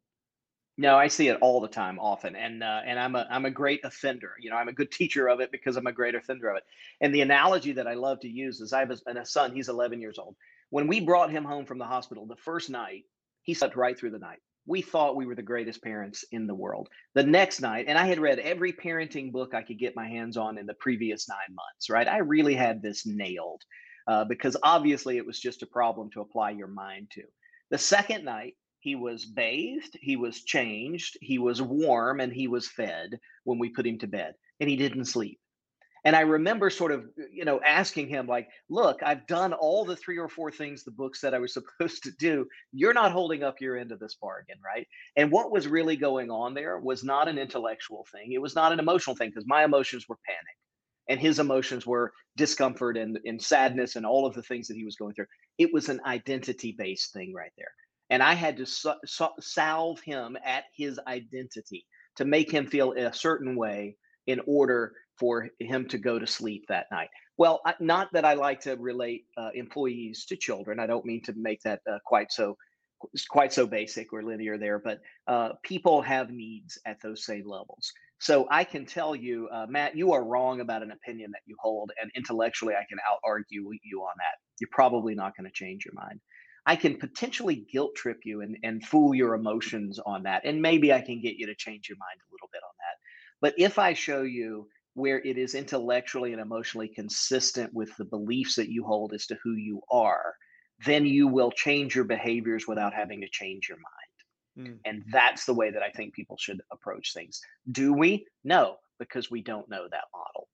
No, 0.78 0.96
I 0.96 1.08
see 1.08 1.28
it 1.28 1.36
all 1.42 1.60
the 1.60 1.68
time, 1.68 1.98
often, 1.98 2.34
and 2.34 2.62
uh, 2.62 2.80
and 2.86 2.98
I'm 2.98 3.14
a 3.14 3.26
I'm 3.30 3.44
a 3.44 3.50
great 3.50 3.84
offender. 3.84 4.32
You 4.40 4.48
know, 4.48 4.56
I'm 4.56 4.68
a 4.68 4.72
good 4.72 4.90
teacher 4.90 5.28
of 5.28 5.40
it 5.40 5.52
because 5.52 5.76
I'm 5.76 5.86
a 5.86 5.92
great 5.92 6.14
offender 6.14 6.48
of 6.48 6.56
it. 6.56 6.62
And 7.02 7.14
the 7.14 7.20
analogy 7.20 7.72
that 7.72 7.86
I 7.86 7.92
love 7.92 8.20
to 8.20 8.28
use 8.28 8.58
is 8.60 8.72
I 8.72 8.78
have 8.78 8.90
a, 8.90 9.20
a 9.20 9.26
son. 9.26 9.52
He's 9.52 9.68
11 9.68 10.00
years 10.00 10.18
old. 10.18 10.34
When 10.70 10.86
we 10.86 11.00
brought 11.00 11.30
him 11.30 11.44
home 11.44 11.66
from 11.66 11.78
the 11.78 11.84
hospital 11.84 12.26
the 12.26 12.36
first 12.36 12.70
night, 12.70 13.04
he 13.42 13.52
slept 13.52 13.76
right 13.76 13.98
through 13.98 14.12
the 14.12 14.18
night 14.18 14.38
we 14.66 14.80
thought 14.82 15.16
we 15.16 15.26
were 15.26 15.34
the 15.34 15.42
greatest 15.42 15.82
parents 15.82 16.24
in 16.30 16.46
the 16.46 16.54
world. 16.54 16.88
The 17.14 17.24
next 17.24 17.60
night, 17.60 17.86
and 17.88 17.98
I 17.98 18.06
had 18.06 18.20
read 18.20 18.38
every 18.38 18.72
parenting 18.72 19.32
book 19.32 19.54
I 19.54 19.62
could 19.62 19.78
get 19.78 19.96
my 19.96 20.08
hands 20.08 20.36
on 20.36 20.58
in 20.58 20.66
the 20.66 20.74
previous 20.74 21.28
nine 21.28 21.54
months, 21.54 21.90
right? 21.90 22.06
I 22.06 22.18
really 22.18 22.54
had 22.54 22.82
this 22.82 23.04
nailed 23.04 23.62
uh, 24.06 24.24
because 24.24 24.56
obviously 24.62 25.16
it 25.16 25.26
was 25.26 25.38
just 25.38 25.62
a 25.62 25.66
problem 25.66 26.10
to 26.10 26.20
apply 26.20 26.50
your 26.50 26.68
mind 26.68 27.08
to. 27.12 27.22
The 27.70 27.78
second 27.78 28.24
night, 28.24 28.54
he 28.80 28.94
was 28.94 29.24
bathed, 29.24 29.96
he 30.00 30.16
was 30.16 30.42
changed, 30.42 31.16
he 31.20 31.38
was 31.38 31.62
warm, 31.62 32.20
and 32.20 32.32
he 32.32 32.48
was 32.48 32.68
fed 32.68 33.18
when 33.44 33.58
we 33.58 33.68
put 33.70 33.86
him 33.86 33.98
to 34.00 34.08
bed, 34.08 34.34
and 34.60 34.68
he 34.68 34.76
didn't 34.76 35.04
sleep. 35.06 35.38
And 36.04 36.16
I 36.16 36.20
remember 36.20 36.68
sort 36.68 36.90
of, 36.90 37.04
uh, 37.18 37.24
you 37.32 37.44
know, 37.44 37.60
asking 37.64 38.08
him, 38.08 38.26
like, 38.26 38.48
look, 38.68 39.00
I've 39.04 39.26
done 39.26 39.52
all 39.52 39.84
the 39.84 39.96
three 39.96 40.18
or 40.18 40.28
four 40.28 40.50
things 40.50 40.82
the 40.82 40.90
book 40.90 41.14
said 41.14 41.34
I 41.34 41.38
was 41.38 41.54
supposed 41.78 42.02
to 42.04 42.10
do. 42.18 42.46
You're 42.72 42.94
not 42.94 43.12
holding 43.12 43.42
up 43.42 43.60
your 43.60 43.76
end 43.76 43.92
of 43.92 44.00
this 44.00 44.16
bargain, 44.20 44.56
right? 44.64 44.86
And 45.16 45.30
what 45.30 45.52
was 45.52 45.68
really 45.68 45.96
going 45.96 46.30
on 46.30 46.54
there 46.54 46.78
was 46.78 47.04
not 47.04 47.28
an 47.28 47.38
intellectual 47.38 48.06
thing. 48.12 48.32
It 48.32 48.42
was 48.42 48.54
not 48.54 48.72
an 48.72 48.80
emotional 48.80 49.16
thing 49.16 49.30
because 49.30 49.46
my 49.46 49.64
emotions 49.64 50.08
were 50.08 50.18
panic 50.26 50.56
and 51.08 51.20
his 51.20 51.38
emotions 51.38 51.86
were 51.86 52.12
discomfort 52.36 52.96
and, 52.96 53.18
and 53.24 53.40
sadness 53.40 53.96
and 53.96 54.06
all 54.06 54.26
of 54.26 54.34
the 54.34 54.42
things 54.42 54.68
that 54.68 54.76
he 54.76 54.84
was 54.84 54.96
going 54.96 55.14
through. 55.14 55.26
It 55.58 55.72
was 55.72 55.88
an 55.88 56.00
identity 56.06 56.74
based 56.76 57.12
thing 57.12 57.32
right 57.34 57.52
there. 57.56 57.72
And 58.10 58.22
I 58.22 58.34
had 58.34 58.56
to 58.58 58.66
so, 58.66 58.94
so, 59.04 59.30
salve 59.40 60.00
him 60.00 60.36
at 60.44 60.64
his 60.76 61.00
identity 61.06 61.86
to 62.16 62.24
make 62.24 62.50
him 62.50 62.66
feel 62.66 62.92
a 62.92 63.12
certain 63.12 63.56
way 63.56 63.96
in 64.26 64.40
order 64.46 64.94
for 65.18 65.48
him 65.60 65.88
to 65.88 65.98
go 65.98 66.18
to 66.18 66.26
sleep 66.26 66.64
that 66.68 66.86
night. 66.90 67.08
Well, 67.38 67.60
not 67.80 68.08
that 68.12 68.24
I 68.24 68.34
like 68.34 68.60
to 68.62 68.76
relate 68.76 69.24
uh, 69.36 69.50
employees 69.54 70.26
to 70.26 70.36
children. 70.36 70.78
I 70.78 70.86
don't 70.86 71.04
mean 71.04 71.22
to 71.24 71.32
make 71.36 71.60
that 71.62 71.80
uh, 71.90 71.98
quite 72.04 72.30
so 72.32 72.56
quite 73.28 73.52
so 73.52 73.66
basic 73.66 74.12
or 74.12 74.22
linear 74.22 74.58
there, 74.58 74.78
but 74.78 75.00
uh, 75.26 75.50
people 75.64 76.02
have 76.02 76.30
needs 76.30 76.78
at 76.86 77.00
those 77.02 77.24
same 77.24 77.48
levels. 77.48 77.90
So 78.20 78.46
I 78.50 78.62
can 78.62 78.86
tell 78.86 79.16
you, 79.16 79.48
uh, 79.52 79.66
Matt, 79.68 79.96
you 79.96 80.12
are 80.12 80.24
wrong 80.24 80.60
about 80.60 80.84
an 80.84 80.92
opinion 80.92 81.32
that 81.32 81.40
you 81.44 81.56
hold, 81.58 81.90
and 82.00 82.10
intellectually, 82.14 82.74
I 82.74 82.86
can 82.88 82.98
out 83.10 83.18
argue 83.24 83.72
you 83.82 84.00
on 84.02 84.14
that. 84.18 84.38
You're 84.60 84.68
probably 84.70 85.16
not 85.16 85.36
going 85.36 85.50
to 85.50 85.52
change 85.52 85.84
your 85.84 85.94
mind. 85.94 86.20
I 86.64 86.76
can 86.76 86.96
potentially 86.96 87.66
guilt 87.72 87.96
trip 87.96 88.20
you 88.24 88.42
and, 88.42 88.56
and 88.62 88.84
fool 88.84 89.14
your 89.14 89.34
emotions 89.34 89.98
on 90.06 90.22
that. 90.22 90.42
And 90.44 90.62
maybe 90.62 90.92
I 90.92 91.00
can 91.00 91.20
get 91.20 91.34
you 91.34 91.46
to 91.46 91.56
change 91.56 91.88
your 91.88 91.98
mind 91.98 92.20
a 92.20 92.32
little 92.32 92.48
bit 92.52 92.62
on 92.62 92.74
that. 92.78 92.96
But 93.40 93.54
if 93.58 93.80
I 93.80 93.94
show 93.94 94.22
you 94.22 94.68
where 94.94 95.20
it 95.20 95.38
is 95.38 95.54
intellectually 95.54 96.32
and 96.32 96.40
emotionally 96.40 96.88
consistent 96.88 97.72
with 97.72 97.94
the 97.96 98.04
beliefs 98.04 98.54
that 98.56 98.70
you 98.70 98.84
hold 98.84 99.12
as 99.14 99.26
to 99.26 99.38
who 99.42 99.54
you 99.54 99.80
are, 99.90 100.34
then 100.84 101.06
you 101.06 101.28
will 101.28 101.50
change 101.50 101.94
your 101.94 102.04
behaviors 102.04 102.66
without 102.66 102.92
having 102.92 103.20
to 103.20 103.28
change 103.28 103.68
your 103.68 103.78
mind. 103.78 104.68
Mm. 104.68 104.78
And 104.84 105.02
that's 105.10 105.46
the 105.46 105.54
way 105.54 105.70
that 105.70 105.82
I 105.82 105.90
think 105.90 106.14
people 106.14 106.36
should 106.38 106.60
approach 106.70 107.14
things. 107.14 107.40
Do 107.70 107.92
we? 107.92 108.26
No, 108.44 108.76
because 108.98 109.30
we 109.30 109.42
don't 109.42 109.68
know 109.68 109.86
that 109.90 110.04
model. 110.12 110.48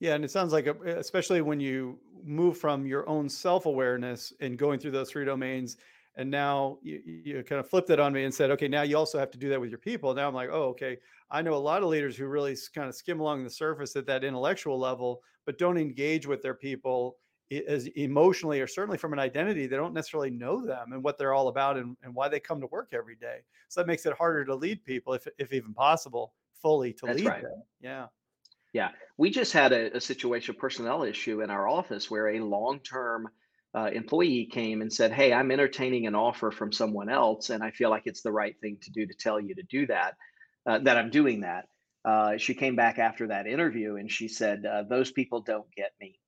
Yeah, 0.00 0.14
and 0.14 0.24
it 0.24 0.30
sounds 0.30 0.52
like, 0.52 0.66
especially 0.66 1.40
when 1.40 1.58
you 1.58 1.98
move 2.22 2.58
from 2.58 2.86
your 2.86 3.08
own 3.08 3.28
self 3.30 3.64
awareness 3.64 4.32
and 4.40 4.58
going 4.58 4.78
through 4.78 4.90
those 4.90 5.10
three 5.10 5.24
domains, 5.24 5.78
and 6.16 6.30
now 6.30 6.78
you, 6.82 7.00
you 7.04 7.42
kind 7.42 7.60
of 7.60 7.68
flipped 7.68 7.90
it 7.90 8.00
on 8.00 8.12
me 8.12 8.24
and 8.24 8.34
said, 8.34 8.50
okay, 8.52 8.68
now 8.68 8.82
you 8.82 8.96
also 8.96 9.18
have 9.18 9.30
to 9.32 9.38
do 9.38 9.48
that 9.50 9.60
with 9.60 9.70
your 9.70 9.78
people. 9.78 10.14
Now 10.14 10.26
I'm 10.28 10.34
like, 10.34 10.48
oh, 10.50 10.68
okay, 10.70 10.98
I 11.30 11.42
know 11.42 11.54
a 11.54 11.56
lot 11.56 11.82
of 11.82 11.88
leaders 11.88 12.16
who 12.16 12.26
really 12.26 12.56
kind 12.74 12.88
of 12.88 12.94
skim 12.94 13.20
along 13.20 13.44
the 13.44 13.50
surface 13.50 13.94
at 13.96 14.06
that 14.06 14.24
intellectual 14.24 14.78
level, 14.78 15.22
but 15.44 15.58
don't 15.58 15.76
engage 15.76 16.26
with 16.26 16.42
their 16.42 16.54
people 16.54 17.18
as 17.68 17.86
emotionally 17.88 18.60
or 18.60 18.66
certainly 18.66 18.98
from 18.98 19.12
an 19.12 19.18
identity. 19.18 19.66
They 19.66 19.76
don't 19.76 19.94
necessarily 19.94 20.30
know 20.30 20.64
them 20.64 20.92
and 20.92 21.02
what 21.02 21.18
they're 21.18 21.34
all 21.34 21.48
about 21.48 21.76
and, 21.76 21.96
and 22.02 22.14
why 22.14 22.28
they 22.28 22.40
come 22.40 22.60
to 22.60 22.66
work 22.68 22.88
every 22.92 23.16
day. 23.16 23.38
So 23.68 23.80
that 23.80 23.86
makes 23.86 24.06
it 24.06 24.14
harder 24.14 24.44
to 24.46 24.54
lead 24.54 24.84
people, 24.84 25.12
if, 25.12 25.28
if 25.38 25.52
even 25.52 25.74
possible, 25.74 26.32
fully 26.60 26.92
to 26.94 27.06
That's 27.06 27.18
lead 27.18 27.26
right. 27.26 27.42
them. 27.42 27.62
Yeah. 27.80 28.06
Yeah. 28.72 28.88
We 29.16 29.30
just 29.30 29.52
had 29.52 29.72
a, 29.72 29.96
a 29.96 30.00
situation, 30.00 30.54
personnel 30.58 31.02
issue 31.02 31.42
in 31.42 31.50
our 31.50 31.68
office 31.68 32.10
where 32.10 32.28
a 32.28 32.40
long 32.40 32.80
term 32.80 33.28
uh, 33.74 33.90
employee 33.92 34.48
came 34.50 34.80
and 34.80 34.92
said, 34.92 35.12
Hey, 35.12 35.32
I'm 35.32 35.50
entertaining 35.50 36.06
an 36.06 36.14
offer 36.14 36.50
from 36.50 36.72
someone 36.72 37.08
else, 37.08 37.50
and 37.50 37.62
I 37.62 37.70
feel 37.70 37.90
like 37.90 38.04
it's 38.06 38.22
the 38.22 38.32
right 38.32 38.54
thing 38.60 38.78
to 38.82 38.90
do 38.90 39.06
to 39.06 39.14
tell 39.14 39.40
you 39.40 39.54
to 39.54 39.62
do 39.62 39.86
that 39.86 40.14
uh, 40.66 40.78
that 40.80 40.96
I'm 40.96 41.10
doing 41.10 41.40
that. 41.40 41.66
Uh, 42.04 42.36
she 42.36 42.54
came 42.54 42.76
back 42.76 42.98
after 42.98 43.28
that 43.28 43.46
interview 43.46 43.96
and 43.96 44.10
she 44.10 44.28
said, 44.28 44.64
uh, 44.64 44.84
Those 44.88 45.10
people 45.10 45.40
don't 45.40 45.66
get 45.74 45.92
me. 46.00 46.18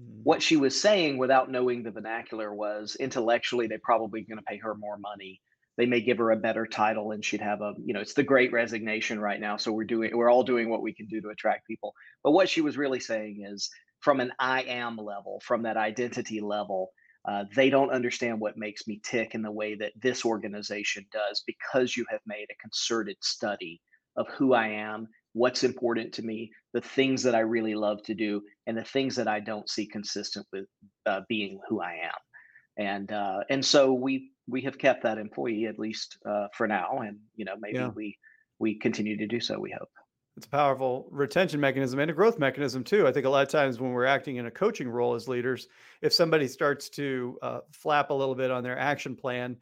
Mm-hmm. 0.00 0.22
What 0.22 0.42
she 0.42 0.56
was 0.56 0.80
saying 0.80 1.18
without 1.18 1.50
knowing 1.50 1.82
the 1.82 1.90
vernacular 1.90 2.54
was 2.54 2.96
intellectually, 2.96 3.66
they're 3.66 3.78
probably 3.82 4.22
going 4.22 4.38
to 4.38 4.44
pay 4.44 4.58
her 4.58 4.74
more 4.74 4.98
money. 4.98 5.40
They 5.78 5.86
may 5.86 6.00
give 6.00 6.18
her 6.18 6.32
a 6.32 6.36
better 6.36 6.66
title 6.66 7.12
and 7.12 7.24
she'd 7.24 7.40
have 7.40 7.62
a, 7.62 7.72
you 7.82 7.94
know, 7.94 8.00
it's 8.00 8.14
the 8.14 8.22
great 8.22 8.52
resignation 8.52 9.18
right 9.18 9.40
now. 9.40 9.56
So 9.56 9.72
we're 9.72 9.84
doing, 9.84 10.14
we're 10.14 10.30
all 10.30 10.42
doing 10.42 10.68
what 10.68 10.82
we 10.82 10.92
can 10.92 11.06
do 11.06 11.20
to 11.22 11.30
attract 11.30 11.66
people. 11.66 11.94
But 12.22 12.32
what 12.32 12.48
she 12.48 12.60
was 12.60 12.76
really 12.76 13.00
saying 13.00 13.46
is 13.48 13.70
from 14.02 14.20
an 14.20 14.32
I 14.38 14.62
am 14.62 14.96
level, 14.96 15.40
from 15.44 15.62
that 15.62 15.76
identity 15.76 16.40
level, 16.40 16.92
uh, 17.26 17.44
they 17.54 17.70
don't 17.70 17.92
understand 17.92 18.40
what 18.40 18.56
makes 18.56 18.86
me 18.86 19.00
tick 19.04 19.34
in 19.34 19.42
the 19.42 19.50
way 19.50 19.76
that 19.76 19.92
this 20.00 20.24
organization 20.24 21.06
does 21.12 21.42
because 21.46 21.96
you 21.96 22.04
have 22.10 22.20
made 22.26 22.46
a 22.50 22.60
concerted 22.60 23.16
study 23.20 23.80
of 24.16 24.26
who 24.36 24.54
I 24.54 24.68
am, 24.68 25.06
what's 25.32 25.62
important 25.62 26.12
to 26.14 26.22
me, 26.22 26.50
the 26.74 26.80
things 26.80 27.22
that 27.22 27.34
I 27.34 27.40
really 27.40 27.76
love 27.76 28.02
to 28.04 28.14
do, 28.14 28.42
and 28.66 28.76
the 28.76 28.84
things 28.84 29.14
that 29.16 29.28
I 29.28 29.38
don't 29.38 29.70
see 29.70 29.86
consistent 29.86 30.46
with 30.52 30.66
uh, 31.06 31.20
being 31.28 31.60
who 31.68 31.80
I 31.80 31.92
am. 32.04 32.84
And 32.84 33.12
uh, 33.12 33.40
and 33.50 33.64
so 33.64 33.92
we 33.92 34.32
we 34.48 34.62
have 34.62 34.78
kept 34.78 35.04
that 35.04 35.18
employee 35.18 35.66
at 35.66 35.78
least 35.78 36.18
uh, 36.26 36.48
for 36.56 36.66
now, 36.66 37.00
and 37.06 37.18
you 37.36 37.44
know 37.44 37.54
maybe 37.60 37.78
yeah. 37.78 37.88
we 37.94 38.18
we 38.58 38.78
continue 38.78 39.16
to 39.18 39.26
do 39.26 39.40
so. 39.40 39.60
We 39.60 39.70
hope. 39.70 39.90
It's 40.36 40.46
a 40.46 40.50
powerful 40.50 41.08
retention 41.10 41.60
mechanism 41.60 41.98
and 41.98 42.10
a 42.10 42.14
growth 42.14 42.38
mechanism 42.38 42.82
too. 42.82 43.06
I 43.06 43.12
think 43.12 43.26
a 43.26 43.28
lot 43.28 43.42
of 43.42 43.50
times 43.50 43.78
when 43.78 43.92
we're 43.92 44.06
acting 44.06 44.36
in 44.36 44.46
a 44.46 44.50
coaching 44.50 44.88
role 44.88 45.14
as 45.14 45.28
leaders, 45.28 45.68
if 46.00 46.12
somebody 46.12 46.48
starts 46.48 46.88
to 46.90 47.38
uh, 47.42 47.60
flap 47.70 48.10
a 48.10 48.14
little 48.14 48.34
bit 48.34 48.50
on 48.50 48.62
their 48.62 48.78
action 48.78 49.14
plan, 49.14 49.56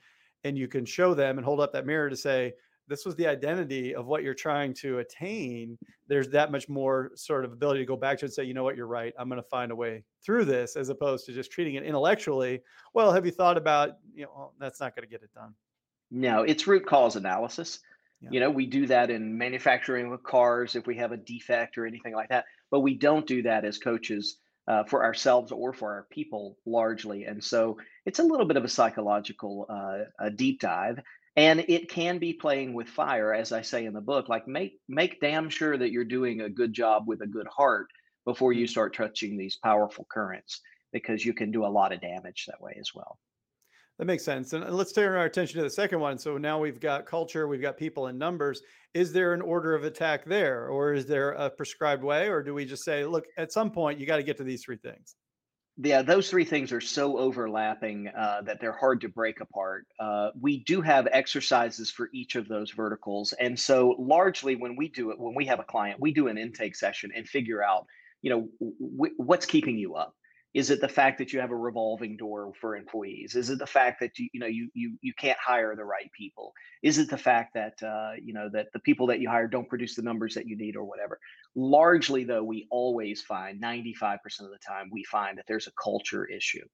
and 0.44 0.56
you 0.56 0.68
can 0.68 0.84
show 0.84 1.12
them 1.12 1.38
and 1.38 1.44
hold 1.44 1.60
up 1.60 1.72
that 1.72 1.86
mirror 1.86 2.08
to 2.08 2.16
say, 2.16 2.52
this 2.86 3.04
was 3.04 3.14
the 3.16 3.26
identity 3.26 3.94
of 3.94 4.06
what 4.06 4.22
you're 4.22 4.34
trying 4.34 4.74
to 4.74 4.98
attain, 4.98 5.78
there's 6.08 6.28
that 6.28 6.50
much 6.50 6.68
more 6.68 7.12
sort 7.14 7.44
of 7.44 7.52
ability 7.52 7.80
to 7.80 7.86
go 7.86 7.96
back 7.96 8.18
to 8.18 8.24
and 8.24 8.32
say, 8.32 8.42
you 8.42 8.54
know 8.54 8.64
what, 8.64 8.76
you're 8.76 8.86
right. 8.86 9.12
I'm 9.18 9.28
going 9.28 9.40
to 9.40 9.48
find 9.48 9.70
a 9.70 9.76
way 9.76 10.02
through 10.24 10.44
this, 10.44 10.76
as 10.76 10.88
opposed 10.88 11.26
to 11.26 11.32
just 11.32 11.52
treating 11.52 11.76
it 11.76 11.84
intellectually. 11.84 12.62
Well, 12.94 13.12
have 13.12 13.24
you 13.24 13.32
thought 13.32 13.56
about, 13.56 13.98
you 14.12 14.24
know, 14.24 14.30
well, 14.34 14.54
that's 14.58 14.80
not 14.80 14.96
going 14.96 15.06
to 15.06 15.10
get 15.10 15.22
it 15.22 15.32
done. 15.34 15.54
No, 16.10 16.42
it's 16.42 16.66
root 16.66 16.84
cause 16.84 17.14
analysis. 17.14 17.78
Yeah. 18.20 18.28
You 18.32 18.40
know, 18.40 18.50
we 18.50 18.66
do 18.66 18.86
that 18.86 19.10
in 19.10 19.38
manufacturing 19.38 20.10
with 20.10 20.22
cars 20.22 20.76
if 20.76 20.86
we 20.86 20.96
have 20.96 21.12
a 21.12 21.16
defect 21.16 21.78
or 21.78 21.86
anything 21.86 22.14
like 22.14 22.28
that, 22.28 22.44
but 22.70 22.80
we 22.80 22.94
don't 22.94 23.26
do 23.26 23.42
that 23.42 23.64
as 23.64 23.78
coaches 23.78 24.36
uh, 24.68 24.84
for 24.84 25.04
ourselves 25.04 25.52
or 25.52 25.72
for 25.72 25.92
our 25.94 26.06
people 26.10 26.56
largely. 26.66 27.24
And 27.24 27.42
so 27.42 27.78
it's 28.04 28.18
a 28.18 28.24
little 28.24 28.46
bit 28.46 28.56
of 28.56 28.64
a 28.64 28.68
psychological 28.68 29.66
uh, 29.68 30.04
a 30.18 30.30
deep 30.30 30.60
dive. 30.60 31.00
And 31.36 31.64
it 31.68 31.88
can 31.88 32.18
be 32.18 32.32
playing 32.32 32.74
with 32.74 32.88
fire, 32.88 33.32
as 33.32 33.52
I 33.52 33.62
say 33.62 33.86
in 33.86 33.94
the 33.94 34.00
book. 34.00 34.28
Like 34.28 34.46
make 34.46 34.78
make 34.88 35.20
damn 35.20 35.48
sure 35.48 35.76
that 35.78 35.92
you're 35.92 36.04
doing 36.04 36.40
a 36.40 36.50
good 36.50 36.72
job 36.72 37.04
with 37.06 37.22
a 37.22 37.26
good 37.26 37.46
heart 37.46 37.86
before 38.26 38.52
you 38.52 38.66
mm. 38.66 38.68
start 38.68 38.94
touching 38.94 39.38
these 39.38 39.56
powerful 39.56 40.06
currents, 40.10 40.60
because 40.92 41.24
you 41.24 41.32
can 41.32 41.52
do 41.52 41.64
a 41.64 41.68
lot 41.68 41.92
of 41.92 42.00
damage 42.00 42.46
that 42.46 42.60
way 42.60 42.76
as 42.78 42.90
well. 42.94 43.18
That 44.00 44.06
makes 44.06 44.24
sense. 44.24 44.54
And 44.54 44.64
let's 44.74 44.92
turn 44.92 45.14
our 45.14 45.26
attention 45.26 45.58
to 45.58 45.62
the 45.62 45.68
second 45.68 46.00
one. 46.00 46.16
So 46.16 46.38
now 46.38 46.58
we've 46.58 46.80
got 46.80 47.04
culture, 47.04 47.46
we've 47.46 47.60
got 47.60 47.76
people 47.76 48.06
and 48.06 48.18
numbers. 48.18 48.62
Is 48.94 49.12
there 49.12 49.34
an 49.34 49.42
order 49.42 49.74
of 49.74 49.84
attack 49.84 50.24
there, 50.24 50.68
or 50.68 50.94
is 50.94 51.04
there 51.04 51.32
a 51.32 51.50
prescribed 51.50 52.02
way, 52.02 52.30
or 52.30 52.42
do 52.42 52.54
we 52.54 52.64
just 52.64 52.82
say, 52.82 53.04
look, 53.04 53.26
at 53.36 53.52
some 53.52 53.70
point 53.70 54.00
you 54.00 54.06
got 54.06 54.16
to 54.16 54.22
get 54.22 54.38
to 54.38 54.42
these 54.42 54.64
three 54.64 54.78
things? 54.78 55.16
Yeah, 55.76 56.00
those 56.00 56.30
three 56.30 56.46
things 56.46 56.72
are 56.72 56.80
so 56.80 57.18
overlapping 57.18 58.08
uh, 58.08 58.40
that 58.46 58.58
they're 58.58 58.72
hard 58.72 59.02
to 59.02 59.10
break 59.10 59.42
apart. 59.42 59.86
Uh, 60.00 60.30
we 60.40 60.64
do 60.64 60.80
have 60.80 61.06
exercises 61.12 61.90
for 61.90 62.08
each 62.14 62.36
of 62.36 62.48
those 62.48 62.70
verticals, 62.70 63.34
and 63.34 63.60
so 63.60 63.96
largely 63.98 64.56
when 64.56 64.76
we 64.76 64.88
do 64.88 65.10
it, 65.10 65.20
when 65.20 65.34
we 65.34 65.44
have 65.44 65.60
a 65.60 65.64
client, 65.64 66.00
we 66.00 66.10
do 66.10 66.28
an 66.28 66.38
intake 66.38 66.74
session 66.74 67.12
and 67.14 67.28
figure 67.28 67.62
out, 67.62 67.84
you 68.22 68.30
know, 68.30 68.48
w- 68.96 69.14
what's 69.18 69.44
keeping 69.44 69.76
you 69.76 69.94
up 69.96 70.14
is 70.52 70.70
it 70.70 70.80
the 70.80 70.88
fact 70.88 71.18
that 71.18 71.32
you 71.32 71.40
have 71.40 71.52
a 71.52 71.56
revolving 71.56 72.16
door 72.16 72.52
for 72.60 72.76
employees? 72.76 73.36
Is 73.36 73.50
it 73.50 73.58
the 73.58 73.66
fact 73.66 74.00
that 74.00 74.18
you 74.18 74.28
you 74.32 74.40
know 74.40 74.46
you 74.46 74.68
you 74.74 74.98
you 75.00 75.12
can't 75.14 75.38
hire 75.38 75.76
the 75.76 75.84
right 75.84 76.10
people? 76.12 76.52
Is 76.82 76.98
it 76.98 77.08
the 77.08 77.18
fact 77.18 77.54
that 77.54 77.80
uh, 77.82 78.12
you 78.20 78.34
know 78.34 78.48
that 78.52 78.66
the 78.72 78.80
people 78.80 79.06
that 79.08 79.20
you 79.20 79.28
hire 79.28 79.46
don't 79.46 79.68
produce 79.68 79.94
the 79.94 80.02
numbers 80.02 80.34
that 80.34 80.46
you 80.46 80.56
need 80.56 80.76
or 80.76 80.84
whatever? 80.84 81.20
Largely 81.54 82.24
though 82.24 82.42
we 82.42 82.66
always 82.70 83.22
find 83.22 83.62
95% 83.62 84.18
of 84.40 84.50
the 84.50 84.58
time 84.66 84.90
we 84.90 85.04
find 85.04 85.38
that 85.38 85.44
there's 85.46 85.68
a 85.68 85.82
culture 85.82 86.26
issue. 86.26 86.64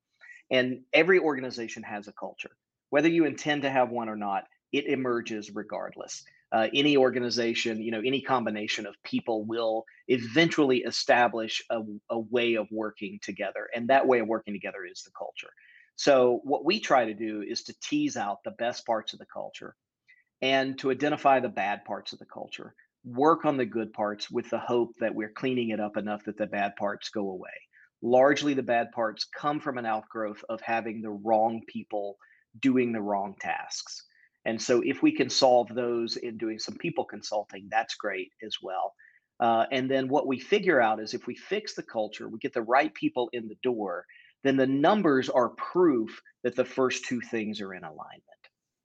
And 0.50 0.80
every 0.92 1.18
organization 1.18 1.82
has 1.82 2.08
a 2.08 2.12
culture. 2.12 2.56
Whether 2.90 3.08
you 3.08 3.24
intend 3.24 3.62
to 3.62 3.70
have 3.70 3.90
one 3.90 4.08
or 4.08 4.16
not 4.16 4.44
it 4.72 4.86
emerges 4.86 5.54
regardless 5.54 6.24
uh, 6.52 6.68
any 6.72 6.96
organization, 6.96 7.82
you 7.82 7.90
know, 7.90 8.02
any 8.04 8.20
combination 8.20 8.86
of 8.86 8.94
people 9.02 9.44
will 9.44 9.84
eventually 10.08 10.78
establish 10.78 11.62
a, 11.70 11.80
a 12.10 12.18
way 12.18 12.54
of 12.54 12.66
working 12.70 13.18
together. 13.22 13.68
And 13.74 13.88
that 13.88 14.06
way 14.06 14.20
of 14.20 14.28
working 14.28 14.54
together 14.54 14.84
is 14.90 15.02
the 15.02 15.10
culture. 15.16 15.52
So, 15.96 16.40
what 16.44 16.64
we 16.64 16.78
try 16.78 17.06
to 17.06 17.14
do 17.14 17.42
is 17.42 17.62
to 17.64 17.74
tease 17.82 18.16
out 18.16 18.38
the 18.44 18.52
best 18.52 18.86
parts 18.86 19.12
of 19.12 19.18
the 19.18 19.26
culture 19.26 19.74
and 20.42 20.78
to 20.78 20.90
identify 20.90 21.40
the 21.40 21.48
bad 21.48 21.84
parts 21.84 22.12
of 22.12 22.18
the 22.18 22.26
culture, 22.26 22.74
work 23.04 23.44
on 23.44 23.56
the 23.56 23.64
good 23.64 23.92
parts 23.92 24.30
with 24.30 24.48
the 24.50 24.58
hope 24.58 24.90
that 25.00 25.14
we're 25.14 25.30
cleaning 25.30 25.70
it 25.70 25.80
up 25.80 25.96
enough 25.96 26.24
that 26.24 26.36
the 26.36 26.46
bad 26.46 26.76
parts 26.76 27.08
go 27.08 27.30
away. 27.30 27.50
Largely, 28.02 28.52
the 28.52 28.62
bad 28.62 28.92
parts 28.92 29.24
come 29.24 29.58
from 29.58 29.78
an 29.78 29.86
outgrowth 29.86 30.44
of 30.48 30.60
having 30.60 31.00
the 31.00 31.10
wrong 31.10 31.62
people 31.66 32.18
doing 32.60 32.92
the 32.92 33.00
wrong 33.00 33.34
tasks. 33.40 34.04
And 34.46 34.62
so 34.62 34.80
if 34.84 35.02
we 35.02 35.12
can 35.12 35.28
solve 35.28 35.68
those 35.74 36.16
in 36.16 36.38
doing 36.38 36.58
some 36.58 36.76
people 36.76 37.04
consulting, 37.04 37.66
that's 37.68 37.96
great 37.96 38.30
as 38.44 38.56
well. 38.62 38.94
Uh, 39.40 39.66
and 39.72 39.90
then 39.90 40.08
what 40.08 40.26
we 40.26 40.38
figure 40.38 40.80
out 40.80 41.00
is 41.00 41.12
if 41.12 41.26
we 41.26 41.34
fix 41.34 41.74
the 41.74 41.82
culture, 41.82 42.28
we 42.28 42.38
get 42.38 42.54
the 42.54 42.62
right 42.62 42.94
people 42.94 43.28
in 43.32 43.48
the 43.48 43.56
door, 43.62 44.06
then 44.44 44.56
the 44.56 44.66
numbers 44.66 45.28
are 45.28 45.50
proof 45.50 46.22
that 46.44 46.54
the 46.54 46.64
first 46.64 47.04
two 47.04 47.20
things 47.20 47.60
are 47.60 47.74
in 47.74 47.82
alignment. 47.82 48.22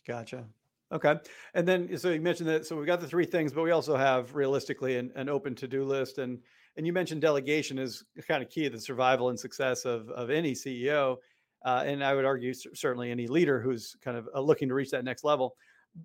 Gotcha. 0.08 0.46
Okay. 0.92 1.16
And 1.54 1.68
then 1.68 1.96
so 1.98 2.10
you 2.10 2.20
mentioned 2.20 2.50
that 2.50 2.66
so 2.66 2.76
we've 2.76 2.88
got 2.88 3.00
the 3.00 3.08
three 3.08 3.26
things, 3.26 3.54
but 3.54 3.62
we 3.62 3.72
also 3.72 3.96
have 3.96 4.36
realistically 4.36 4.98
an, 4.98 5.12
an 5.16 5.30
open 5.30 5.56
to-do 5.56 5.86
list. 5.86 6.18
And 6.18 6.40
and 6.76 6.88
you 6.88 6.92
mentioned 6.92 7.22
delegation 7.22 7.78
is 7.78 8.04
kind 8.28 8.42
of 8.42 8.50
key 8.50 8.64
to 8.64 8.70
the 8.72 8.82
survival 8.82 9.30
and 9.30 9.40
success 9.40 9.86
of, 9.86 10.10
of 10.10 10.30
any 10.30 10.54
CEO 10.54 11.18
uh, 11.64 11.84
and 11.86 12.04
I 12.04 12.16
would 12.16 12.26
argue 12.26 12.54
certainly 12.54 13.12
any 13.12 13.28
leader 13.28 13.62
who's 13.62 13.96
kind 14.02 14.18
of 14.18 14.28
uh, 14.34 14.42
looking 14.42 14.68
to 14.70 14.74
reach 14.74 14.92
that 14.92 15.04
next 15.04 15.24
level. 15.24 15.56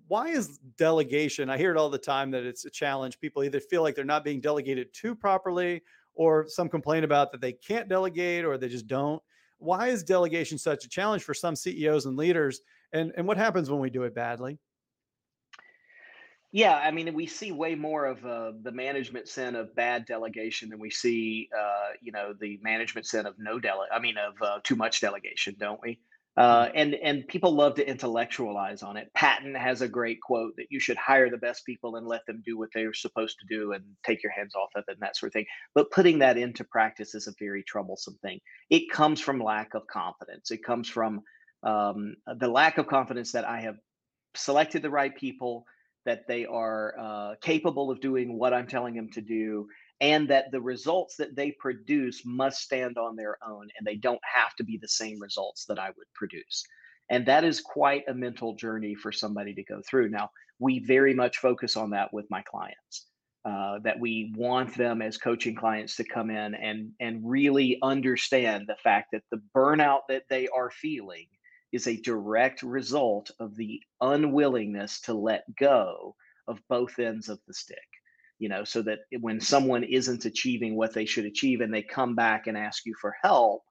Why 0.07 0.27
is 0.27 0.57
delegation? 0.77 1.49
I 1.49 1.57
hear 1.57 1.71
it 1.71 1.77
all 1.77 1.89
the 1.89 1.97
time 1.97 2.29
that 2.31 2.43
it's 2.43 2.65
a 2.65 2.69
challenge. 2.69 3.19
People 3.19 3.43
either 3.43 3.59
feel 3.59 3.83
like 3.83 3.95
they're 3.95 4.03
not 4.03 4.23
being 4.23 4.41
delegated 4.41 4.93
to 4.95 5.15
properly, 5.15 5.81
or 6.17 6.47
some 6.47 6.67
complain 6.67 7.03
about 7.03 7.31
that 7.31 7.41
they 7.41 7.53
can't 7.53 7.87
delegate 7.87 8.43
or 8.43 8.57
they 8.57 8.67
just 8.67 8.87
don't. 8.87 9.21
Why 9.59 9.87
is 9.87 10.03
delegation 10.03 10.57
such 10.57 10.83
a 10.83 10.89
challenge 10.89 11.23
for 11.23 11.33
some 11.33 11.55
CEOs 11.55 12.05
and 12.05 12.17
leaders? 12.17 12.61
And 12.91 13.11
and 13.15 13.27
what 13.27 13.37
happens 13.37 13.69
when 13.69 13.79
we 13.79 13.89
do 13.89 14.03
it 14.03 14.13
badly? 14.13 14.59
Yeah, 16.57 16.75
I 16.75 16.89
mean, 16.89 17.13
we 17.13 17.27
see 17.27 17.51
way 17.51 17.75
more 17.75 18.05
of 18.05 18.25
uh, 18.25 18.53
the 18.63 18.71
management 18.71 19.27
sin 19.27 19.55
of 19.55 19.75
bad 19.75 20.07
delegation 20.07 20.69
than 20.69 20.79
we 20.79 20.89
see, 20.89 21.49
uh, 21.55 21.93
you 22.01 22.11
know, 22.11 22.33
the 22.41 22.59
management 22.63 23.05
sin 23.05 23.27
of 23.27 23.35
no 23.37 23.59
dele. 23.59 23.85
I 23.93 23.99
mean, 23.99 24.15
of 24.17 24.33
uh, 24.41 24.57
too 24.63 24.75
much 24.75 24.99
delegation, 24.99 25.55
don't 25.59 25.79
we? 25.83 25.99
Uh, 26.35 26.69
and 26.73 26.95
and 26.95 27.27
people 27.27 27.51
love 27.51 27.75
to 27.75 27.87
intellectualize 27.87 28.81
on 28.81 28.97
it. 28.97 29.11
Patton 29.13 29.53
has 29.53 29.83
a 29.83 29.87
great 29.87 30.19
quote 30.19 30.53
that 30.57 30.65
you 30.71 30.79
should 30.79 30.97
hire 30.97 31.29
the 31.29 31.37
best 31.37 31.63
people 31.63 31.95
and 31.95 32.07
let 32.07 32.25
them 32.25 32.41
do 32.43 32.57
what 32.57 32.69
they're 32.73 32.91
supposed 32.91 33.37
to 33.39 33.55
do 33.55 33.73
and 33.73 33.83
take 34.03 34.23
your 34.23 34.31
hands 34.31 34.55
off 34.55 34.69
of 34.75 34.83
it 34.87 34.93
and 34.93 35.01
that 35.01 35.15
sort 35.15 35.29
of 35.29 35.33
thing. 35.33 35.45
But 35.75 35.91
putting 35.91 36.17
that 36.19 36.39
into 36.39 36.63
practice 36.63 37.13
is 37.13 37.27
a 37.27 37.33
very 37.37 37.61
troublesome 37.61 38.17
thing. 38.23 38.39
It 38.71 38.89
comes 38.91 39.21
from 39.21 39.43
lack 39.43 39.75
of 39.75 39.85
confidence. 39.85 40.49
It 40.49 40.63
comes 40.63 40.89
from 40.89 41.21
um, 41.61 42.15
the 42.39 42.47
lack 42.47 42.79
of 42.79 42.87
confidence 42.87 43.33
that 43.33 43.45
I 43.45 43.61
have 43.61 43.75
selected 44.35 44.81
the 44.81 44.89
right 44.89 45.15
people 45.15 45.65
that 46.07 46.25
they 46.25 46.45
are 46.45 46.95
uh, 46.97 47.35
capable 47.41 47.91
of 47.91 47.99
doing 47.99 48.39
what 48.39 48.53
I'm 48.53 48.65
telling 48.65 48.95
them 48.95 49.09
to 49.11 49.21
do, 49.21 49.67
and 49.99 50.29
that 50.29 50.51
the 50.51 50.61
results 50.61 51.17
that 51.17 51.35
they 51.35 51.51
produce 51.51 52.25
must 52.25 52.61
stand 52.61 52.97
on 52.97 53.17
their 53.17 53.37
own 53.45 53.67
and 53.77 53.85
they 53.85 53.97
don't 53.97 54.21
have 54.23 54.55
to 54.55 54.63
be 54.63 54.77
the 54.77 54.87
same 54.87 55.19
results 55.19 55.65
that 55.65 55.77
I 55.77 55.89
would 55.89 56.07
produce. 56.15 56.63
And 57.09 57.25
that 57.25 57.43
is 57.43 57.59
quite 57.59 58.03
a 58.07 58.13
mental 58.13 58.55
journey 58.55 58.95
for 58.95 59.11
somebody 59.11 59.53
to 59.55 59.63
go 59.63 59.81
through. 59.85 60.09
Now, 60.09 60.29
we 60.59 60.79
very 60.79 61.13
much 61.13 61.39
focus 61.39 61.75
on 61.75 61.89
that 61.91 62.13
with 62.13 62.25
my 62.29 62.41
clients. 62.41 63.07
Uh, 63.45 63.79
that 63.83 63.99
we 63.99 64.33
want 64.35 64.75
them 64.75 65.01
as 65.01 65.17
coaching 65.17 65.55
clients 65.55 65.95
to 65.95 66.03
come 66.03 66.29
in 66.29 66.53
and 66.55 66.91
and 66.99 67.21
really 67.23 67.77
understand 67.81 68.65
the 68.67 68.75
fact 68.83 69.07
that 69.13 69.23
the 69.31 69.41
burnout 69.55 70.01
that 70.09 70.23
they 70.29 70.49
are 70.49 70.69
feeling 70.69 71.27
is 71.71 71.87
a 71.87 72.01
direct 72.01 72.63
result 72.63 73.31
of 73.39 73.55
the 73.55 73.81
unwillingness 74.01 75.01
to 75.01 75.13
let 75.13 75.43
go 75.55 76.15
of 76.47 76.61
both 76.69 76.97
ends 76.99 77.29
of 77.29 77.39
the 77.47 77.53
stick 77.53 77.77
you 78.39 78.49
know 78.49 78.63
so 78.63 78.81
that 78.81 78.99
when 79.19 79.39
someone 79.39 79.83
isn't 79.83 80.25
achieving 80.25 80.75
what 80.75 80.93
they 80.93 81.05
should 81.05 81.25
achieve 81.25 81.61
and 81.61 81.73
they 81.73 81.81
come 81.81 82.15
back 82.15 82.47
and 82.47 82.57
ask 82.57 82.85
you 82.85 82.93
for 82.99 83.15
help 83.21 83.63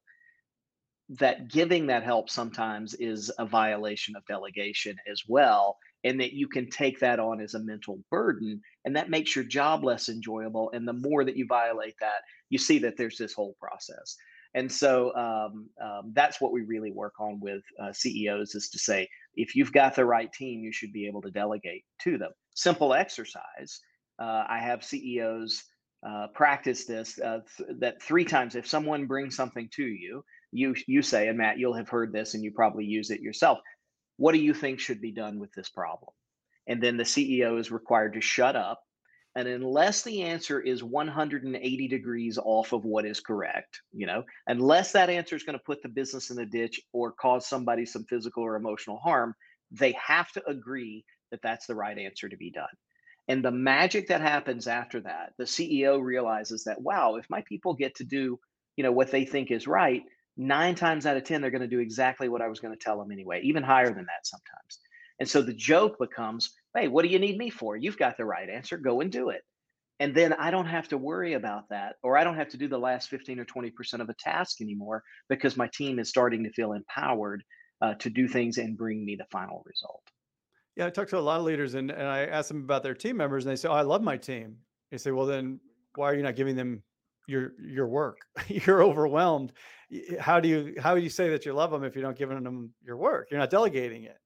that 1.09 1.49
giving 1.49 1.87
that 1.87 2.03
help 2.03 2.29
sometimes 2.29 2.93
is 2.95 3.31
a 3.39 3.45
violation 3.45 4.15
of 4.15 4.25
delegation 4.27 4.95
as 5.09 5.23
well 5.27 5.77
and 6.03 6.19
that 6.19 6.33
you 6.33 6.47
can 6.47 6.69
take 6.69 6.99
that 6.99 7.19
on 7.19 7.39
as 7.39 7.53
a 7.53 7.59
mental 7.59 7.99
burden 8.11 8.61
and 8.85 8.95
that 8.95 9.09
makes 9.09 9.35
your 9.35 9.45
job 9.45 9.83
less 9.83 10.09
enjoyable 10.09 10.69
and 10.73 10.87
the 10.87 10.93
more 10.93 11.23
that 11.23 11.37
you 11.37 11.45
violate 11.47 11.95
that 11.99 12.21
you 12.49 12.57
see 12.57 12.77
that 12.77 12.97
there's 12.97 13.17
this 13.17 13.33
whole 13.33 13.55
process 13.59 14.17
and 14.57 14.71
so 14.71 15.15
um, 15.15 15.69
um, 15.79 16.11
that's 16.15 16.41
what 16.41 16.51
we 16.51 16.61
really 16.61 16.91
work 16.91 17.13
on 17.19 17.39
with 17.39 17.61
uh, 17.79 17.93
CEOs 17.93 18.55
is 18.55 18.69
to 18.69 18.79
say, 18.79 19.07
if 19.35 19.55
you've 19.55 19.71
got 19.71 19.93
the 19.93 20.03
right 20.03 20.33
team, 20.33 20.63
you 20.63 20.73
should 20.73 20.91
be 20.91 21.05
able 21.05 21.21
to 21.21 21.29
delegate 21.29 21.85
to 22.01 22.17
them. 22.17 22.31
Simple 22.55 22.95
exercise. 22.95 23.81
Uh, 24.17 24.45
I 24.49 24.57
have 24.57 24.83
CEOs 24.83 25.63
uh, 26.03 26.27
practice 26.33 26.85
this 26.85 27.19
uh, 27.19 27.41
th- 27.55 27.69
that 27.81 28.01
three 28.01 28.25
times. 28.25 28.55
If 28.55 28.65
someone 28.65 29.05
brings 29.05 29.35
something 29.35 29.69
to 29.75 29.85
you, 29.85 30.23
you 30.51 30.73
you 30.87 31.03
say, 31.03 31.27
and 31.27 31.37
Matt, 31.37 31.59
you'll 31.59 31.75
have 31.75 31.89
heard 31.89 32.11
this, 32.11 32.33
and 32.33 32.43
you 32.43 32.51
probably 32.51 32.85
use 32.85 33.11
it 33.11 33.21
yourself. 33.21 33.59
What 34.17 34.31
do 34.31 34.39
you 34.39 34.55
think 34.55 34.79
should 34.79 35.01
be 35.01 35.11
done 35.11 35.37
with 35.37 35.51
this 35.53 35.69
problem? 35.69 36.13
And 36.65 36.81
then 36.81 36.97
the 36.97 37.03
CEO 37.03 37.59
is 37.59 37.71
required 37.71 38.13
to 38.13 38.21
shut 38.21 38.55
up 38.55 38.81
and 39.37 39.47
unless 39.47 40.01
the 40.01 40.23
answer 40.23 40.59
is 40.59 40.83
180 40.83 41.87
degrees 41.87 42.39
off 42.43 42.73
of 42.73 42.85
what 42.85 43.05
is 43.05 43.19
correct, 43.19 43.81
you 43.93 44.07
know, 44.07 44.23
unless 44.47 44.91
that 44.93 45.11
answer 45.11 45.35
is 45.35 45.43
going 45.43 45.57
to 45.57 45.63
put 45.63 45.83
the 45.83 45.89
business 45.89 46.31
in 46.31 46.39
a 46.39 46.45
ditch 46.45 46.81
or 46.91 47.11
cause 47.11 47.45
somebody 47.45 47.85
some 47.85 48.03
physical 48.05 48.43
or 48.43 48.55
emotional 48.55 48.97
harm, 48.97 49.35
they 49.69 49.91
have 50.03 50.31
to 50.31 50.43
agree 50.49 51.05
that 51.29 51.39
that's 51.43 51.67
the 51.67 51.75
right 51.75 51.99
answer 51.99 52.27
to 52.27 52.35
be 52.35 52.49
done. 52.49 52.65
And 53.27 53.45
the 53.45 53.51
magic 53.51 54.07
that 54.07 54.21
happens 54.21 54.67
after 54.67 55.01
that, 55.01 55.33
the 55.37 55.43
CEO 55.43 56.01
realizes 56.01 56.63
that, 56.63 56.81
wow, 56.81 57.17
if 57.17 57.29
my 57.29 57.43
people 57.47 57.75
get 57.75 57.93
to 57.97 58.03
do, 58.03 58.39
you 58.75 58.83
know, 58.83 58.91
what 58.91 59.11
they 59.11 59.23
think 59.23 59.51
is 59.51 59.67
right, 59.67 60.01
nine 60.35 60.73
times 60.73 61.05
out 61.05 61.17
of 61.17 61.25
10, 61.25 61.41
they're 61.41 61.51
going 61.51 61.61
to 61.61 61.67
do 61.67 61.79
exactly 61.79 62.27
what 62.27 62.41
I 62.41 62.47
was 62.47 62.59
going 62.59 62.73
to 62.75 62.83
tell 62.83 62.97
them 62.97 63.11
anyway, 63.11 63.41
even 63.43 63.61
higher 63.61 63.93
than 63.93 64.05
that 64.05 64.25
sometimes. 64.25 64.79
And 65.19 65.29
so 65.29 65.43
the 65.43 65.53
joke 65.53 65.99
becomes, 65.99 66.53
hey, 66.75 66.87
what 66.87 67.03
do 67.03 67.09
you 67.09 67.19
need 67.19 67.37
me 67.37 67.49
for? 67.49 67.75
You've 67.75 67.97
got 67.97 68.17
the 68.17 68.25
right 68.25 68.49
answer. 68.49 68.77
Go 68.77 69.01
and 69.01 69.11
do 69.11 69.29
it. 69.29 69.41
And 69.99 70.13
then 70.13 70.33
I 70.33 70.51
don't 70.51 70.67
have 70.67 70.87
to 70.89 70.97
worry 70.97 71.33
about 71.33 71.69
that, 71.69 71.95
or 72.03 72.17
I 72.17 72.23
don't 72.23 72.35
have 72.35 72.49
to 72.49 72.57
do 72.57 72.67
the 72.67 72.77
last 72.77 73.09
15 73.09 73.39
or 73.39 73.45
20% 73.45 73.99
of 73.99 74.09
a 74.09 74.15
task 74.19 74.61
anymore 74.61 75.03
because 75.27 75.57
my 75.57 75.69
team 75.73 75.97
is 75.97 76.09
starting 76.09 76.43
to 76.43 76.51
feel 76.51 76.73
empowered 76.73 77.43
uh, 77.81 77.95
to 77.95 78.09
do 78.09 78.27
things 78.27 78.57
and 78.57 78.77
bring 78.77 79.03
me 79.03 79.15
the 79.15 79.25
final 79.31 79.63
result. 79.65 80.03
Yeah, 80.75 80.85
I 80.85 80.89
talked 80.91 81.09
to 81.09 81.17
a 81.17 81.19
lot 81.19 81.39
of 81.39 81.45
leaders 81.45 81.73
and, 81.73 81.89
and 81.89 82.07
I 82.07 82.25
asked 82.25 82.49
them 82.49 82.63
about 82.63 82.83
their 82.83 82.93
team 82.93 83.17
members 83.17 83.45
and 83.45 83.51
they 83.51 83.55
say, 83.55 83.67
Oh, 83.67 83.73
I 83.73 83.81
love 83.81 84.03
my 84.03 84.17
team. 84.17 84.57
They 84.91 84.97
say, 84.97 85.09
Well, 85.09 85.25
then 85.25 85.59
why 85.95 86.11
are 86.11 86.15
you 86.15 86.21
not 86.21 86.35
giving 86.35 86.55
them 86.55 86.83
your 87.27 87.53
your 87.59 87.87
work? 87.87 88.19
You're 88.47 88.83
overwhelmed. 88.83 89.53
How 90.19 90.39
do 90.39 90.47
you 90.47 90.75
how 90.79 90.93
do 90.93 91.01
you 91.01 91.09
say 91.09 91.29
that 91.29 91.45
you 91.45 91.53
love 91.53 91.71
them 91.71 91.83
if 91.83 91.95
you're 91.95 92.05
not 92.05 92.17
giving 92.17 92.43
them 92.43 92.73
your 92.83 92.97
work? 92.97 93.29
You're 93.31 93.39
not 93.39 93.49
delegating 93.49 94.03
it. 94.03 94.17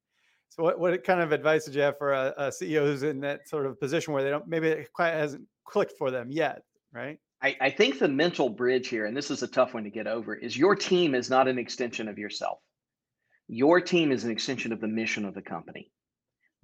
So 0.51 0.63
what, 0.63 0.79
what 0.79 1.03
kind 1.05 1.21
of 1.21 1.31
advice 1.31 1.63
did 1.63 1.75
you 1.75 1.81
have 1.81 1.97
for 1.97 2.11
a, 2.11 2.33
a 2.37 2.47
CEO 2.49 2.83
who's 2.83 3.03
in 3.03 3.21
that 3.21 3.47
sort 3.47 3.65
of 3.65 3.79
position 3.79 4.13
where 4.13 4.21
they 4.21 4.29
don't 4.29 4.47
maybe 4.47 4.67
it 4.67 4.91
quite 4.91 5.13
hasn't 5.13 5.47
clicked 5.65 5.97
for 5.97 6.11
them 6.11 6.29
yet, 6.29 6.61
right? 6.91 7.19
I, 7.41 7.55
I 7.61 7.69
think 7.69 7.97
the 7.97 8.09
mental 8.09 8.49
bridge 8.49 8.89
here, 8.89 9.05
and 9.05 9.15
this 9.15 9.31
is 9.31 9.43
a 9.43 9.47
tough 9.47 9.73
one 9.73 9.85
to 9.85 9.89
get 9.89 10.07
over, 10.07 10.35
is 10.35 10.57
your 10.57 10.75
team 10.75 11.15
is 11.15 11.29
not 11.29 11.47
an 11.47 11.57
extension 11.57 12.09
of 12.09 12.19
yourself. 12.19 12.59
Your 13.47 13.79
team 13.79 14.11
is 14.11 14.25
an 14.25 14.31
extension 14.31 14.73
of 14.73 14.81
the 14.81 14.87
mission 14.87 15.25
of 15.25 15.33
the 15.33 15.41
company. 15.41 15.89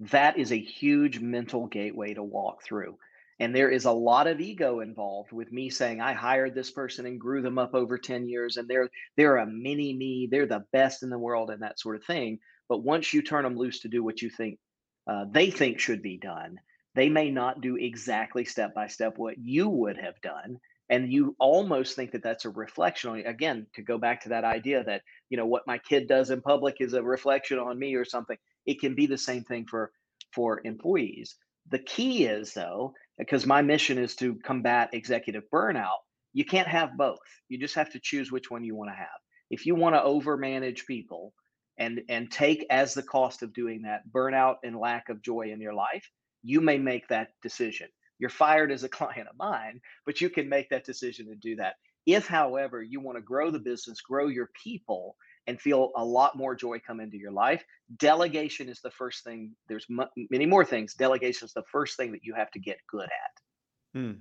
That 0.00 0.38
is 0.38 0.52
a 0.52 0.60
huge 0.60 1.18
mental 1.18 1.66
gateway 1.66 2.12
to 2.14 2.22
walk 2.22 2.62
through. 2.62 2.98
And 3.40 3.54
there 3.54 3.70
is 3.70 3.86
a 3.86 3.92
lot 3.92 4.26
of 4.26 4.40
ego 4.40 4.80
involved 4.80 5.32
with 5.32 5.50
me 5.50 5.70
saying 5.70 6.00
I 6.00 6.12
hired 6.12 6.54
this 6.54 6.70
person 6.70 7.06
and 7.06 7.20
grew 7.20 7.40
them 7.40 7.58
up 7.58 7.74
over 7.74 7.96
10 7.96 8.28
years 8.28 8.56
and 8.56 8.68
they're 8.68 8.90
they're 9.16 9.36
a 9.36 9.46
mini 9.46 9.94
me, 9.94 10.28
they're 10.30 10.46
the 10.46 10.64
best 10.72 11.02
in 11.02 11.10
the 11.10 11.18
world 11.18 11.50
and 11.50 11.62
that 11.62 11.78
sort 11.78 11.96
of 11.96 12.04
thing. 12.04 12.38
But 12.68 12.84
once 12.84 13.12
you 13.12 13.22
turn 13.22 13.44
them 13.44 13.56
loose 13.56 13.80
to 13.80 13.88
do 13.88 14.02
what 14.04 14.22
you 14.22 14.30
think 14.30 14.58
uh, 15.06 15.24
they 15.30 15.50
think 15.50 15.80
should 15.80 16.02
be 16.02 16.18
done, 16.18 16.58
they 16.94 17.08
may 17.08 17.30
not 17.30 17.60
do 17.60 17.76
exactly 17.76 18.44
step 18.44 18.74
by 18.74 18.88
step 18.88 19.14
what 19.16 19.38
you 19.38 19.68
would 19.68 19.96
have 19.96 20.20
done 20.20 20.58
and 20.90 21.12
you 21.12 21.36
almost 21.38 21.94
think 21.94 22.12
that 22.12 22.22
that's 22.22 22.44
a 22.44 22.50
reflection 22.50 23.10
on 23.10 23.18
you. 23.18 23.24
again 23.26 23.66
to 23.74 23.82
go 23.82 23.98
back 23.98 24.22
to 24.22 24.30
that 24.30 24.44
idea 24.44 24.82
that 24.84 25.02
you 25.30 25.36
know 25.36 25.46
what 25.46 25.66
my 25.66 25.78
kid 25.78 26.08
does 26.08 26.30
in 26.30 26.40
public 26.40 26.76
is 26.80 26.94
a 26.94 27.02
reflection 27.02 27.58
on 27.58 27.78
me 27.78 27.94
or 27.94 28.04
something 28.04 28.36
it 28.66 28.80
can 28.80 28.94
be 28.94 29.06
the 29.06 29.18
same 29.18 29.44
thing 29.44 29.66
for 29.66 29.92
for 30.32 30.60
employees 30.64 31.36
the 31.70 31.78
key 31.78 32.24
is 32.24 32.54
though 32.54 32.92
because 33.18 33.46
my 33.46 33.62
mission 33.62 33.98
is 33.98 34.14
to 34.16 34.34
combat 34.36 34.90
executive 34.92 35.44
burnout 35.52 36.00
you 36.32 36.44
can't 36.44 36.68
have 36.68 36.96
both 36.96 37.18
you 37.48 37.58
just 37.58 37.74
have 37.74 37.90
to 37.90 38.00
choose 38.00 38.32
which 38.32 38.50
one 38.50 38.64
you 38.64 38.74
want 38.74 38.90
to 38.90 38.96
have 38.96 39.08
if 39.50 39.66
you 39.66 39.74
want 39.74 39.94
to 39.94 40.00
overmanage 40.00 40.86
people 40.86 41.32
and 41.78 42.02
and 42.08 42.30
take 42.30 42.66
as 42.70 42.94
the 42.94 43.02
cost 43.02 43.42
of 43.42 43.52
doing 43.52 43.82
that 43.82 44.02
burnout 44.10 44.56
and 44.64 44.76
lack 44.76 45.08
of 45.08 45.22
joy 45.22 45.50
in 45.52 45.60
your 45.60 45.74
life 45.74 46.10
you 46.42 46.60
may 46.60 46.78
make 46.78 47.08
that 47.08 47.30
decision 47.42 47.88
you're 48.18 48.30
fired 48.30 48.70
as 48.70 48.84
a 48.84 48.88
client 48.88 49.28
of 49.28 49.36
mine, 49.38 49.80
but 50.04 50.20
you 50.20 50.28
can 50.28 50.48
make 50.48 50.68
that 50.70 50.84
decision 50.84 51.28
and 51.30 51.40
do 51.40 51.56
that. 51.56 51.76
If, 52.06 52.26
however, 52.26 52.82
you 52.82 53.00
want 53.00 53.16
to 53.16 53.22
grow 53.22 53.50
the 53.50 53.58
business, 53.58 54.00
grow 54.00 54.28
your 54.28 54.50
people, 54.62 55.16
and 55.46 55.60
feel 55.60 55.92
a 55.96 56.04
lot 56.04 56.36
more 56.36 56.54
joy 56.54 56.78
come 56.86 57.00
into 57.00 57.16
your 57.16 57.32
life, 57.32 57.64
delegation 57.98 58.68
is 58.68 58.80
the 58.80 58.90
first 58.90 59.24
thing. 59.24 59.54
There's 59.68 59.86
m- 59.90 60.08
many 60.30 60.46
more 60.46 60.64
things. 60.64 60.94
Delegation 60.94 61.46
is 61.46 61.52
the 61.52 61.64
first 61.70 61.96
thing 61.96 62.12
that 62.12 62.24
you 62.24 62.34
have 62.34 62.50
to 62.52 62.58
get 62.58 62.78
good 62.90 63.06
at. 63.06 63.98
Hmm. 64.00 64.12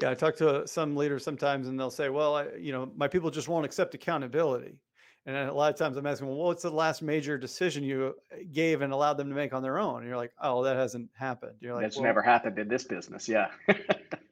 Yeah, 0.00 0.10
I 0.10 0.14
talk 0.14 0.36
to 0.36 0.66
some 0.66 0.96
leaders 0.96 1.22
sometimes, 1.24 1.68
and 1.68 1.78
they'll 1.78 1.90
say, 1.90 2.08
"Well, 2.08 2.34
I, 2.34 2.48
you 2.58 2.72
know, 2.72 2.90
my 2.96 3.06
people 3.06 3.30
just 3.30 3.48
won't 3.48 3.64
accept 3.64 3.94
accountability." 3.94 4.78
And 5.26 5.36
a 5.36 5.54
lot 5.54 5.72
of 5.72 5.78
times 5.78 5.96
I'm 5.96 6.06
asking, 6.06 6.28
well, 6.28 6.36
what's 6.36 6.62
the 6.62 6.70
last 6.70 7.00
major 7.00 7.38
decision 7.38 7.82
you 7.82 8.14
uh, 8.30 8.36
gave 8.52 8.82
and 8.82 8.92
allowed 8.92 9.14
them 9.14 9.30
to 9.30 9.34
make 9.34 9.54
on 9.54 9.62
their 9.62 9.78
own? 9.78 9.98
And 9.98 10.06
you're 10.06 10.18
like, 10.18 10.32
oh, 10.40 10.64
that 10.64 10.76
hasn't 10.76 11.08
happened. 11.16 11.54
You're 11.60 11.74
like, 11.74 11.84
that's 11.84 11.96
well, 11.96 12.04
never 12.04 12.20
happened 12.20 12.58
in 12.58 12.68
this 12.68 12.84
business. 12.84 13.26
Yeah. 13.26 13.48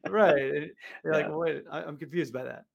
right. 0.07 0.37
You're 0.37 0.63
yeah. 1.03 1.11
like, 1.11 1.29
well, 1.29 1.39
wait, 1.39 1.63
I'm 1.71 1.97
confused 1.97 2.31
by 2.31 2.43
that. 2.43 2.65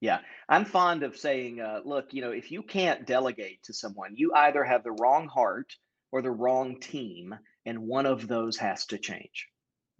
Yeah. 0.00 0.18
I'm 0.50 0.66
fond 0.66 1.02
of 1.02 1.16
saying, 1.16 1.60
uh, 1.60 1.80
look, 1.84 2.12
you 2.12 2.20
know, 2.20 2.30
if 2.30 2.52
you 2.52 2.62
can't 2.62 3.06
delegate 3.06 3.62
to 3.64 3.72
someone, 3.72 4.16
you 4.16 4.34
either 4.34 4.62
have 4.62 4.84
the 4.84 4.92
wrong 4.92 5.26
heart 5.26 5.74
or 6.12 6.20
the 6.20 6.30
wrong 6.30 6.78
team, 6.78 7.34
and 7.64 7.78
one 7.80 8.04
of 8.04 8.28
those 8.28 8.58
has 8.58 8.84
to 8.86 8.98
change. 8.98 9.48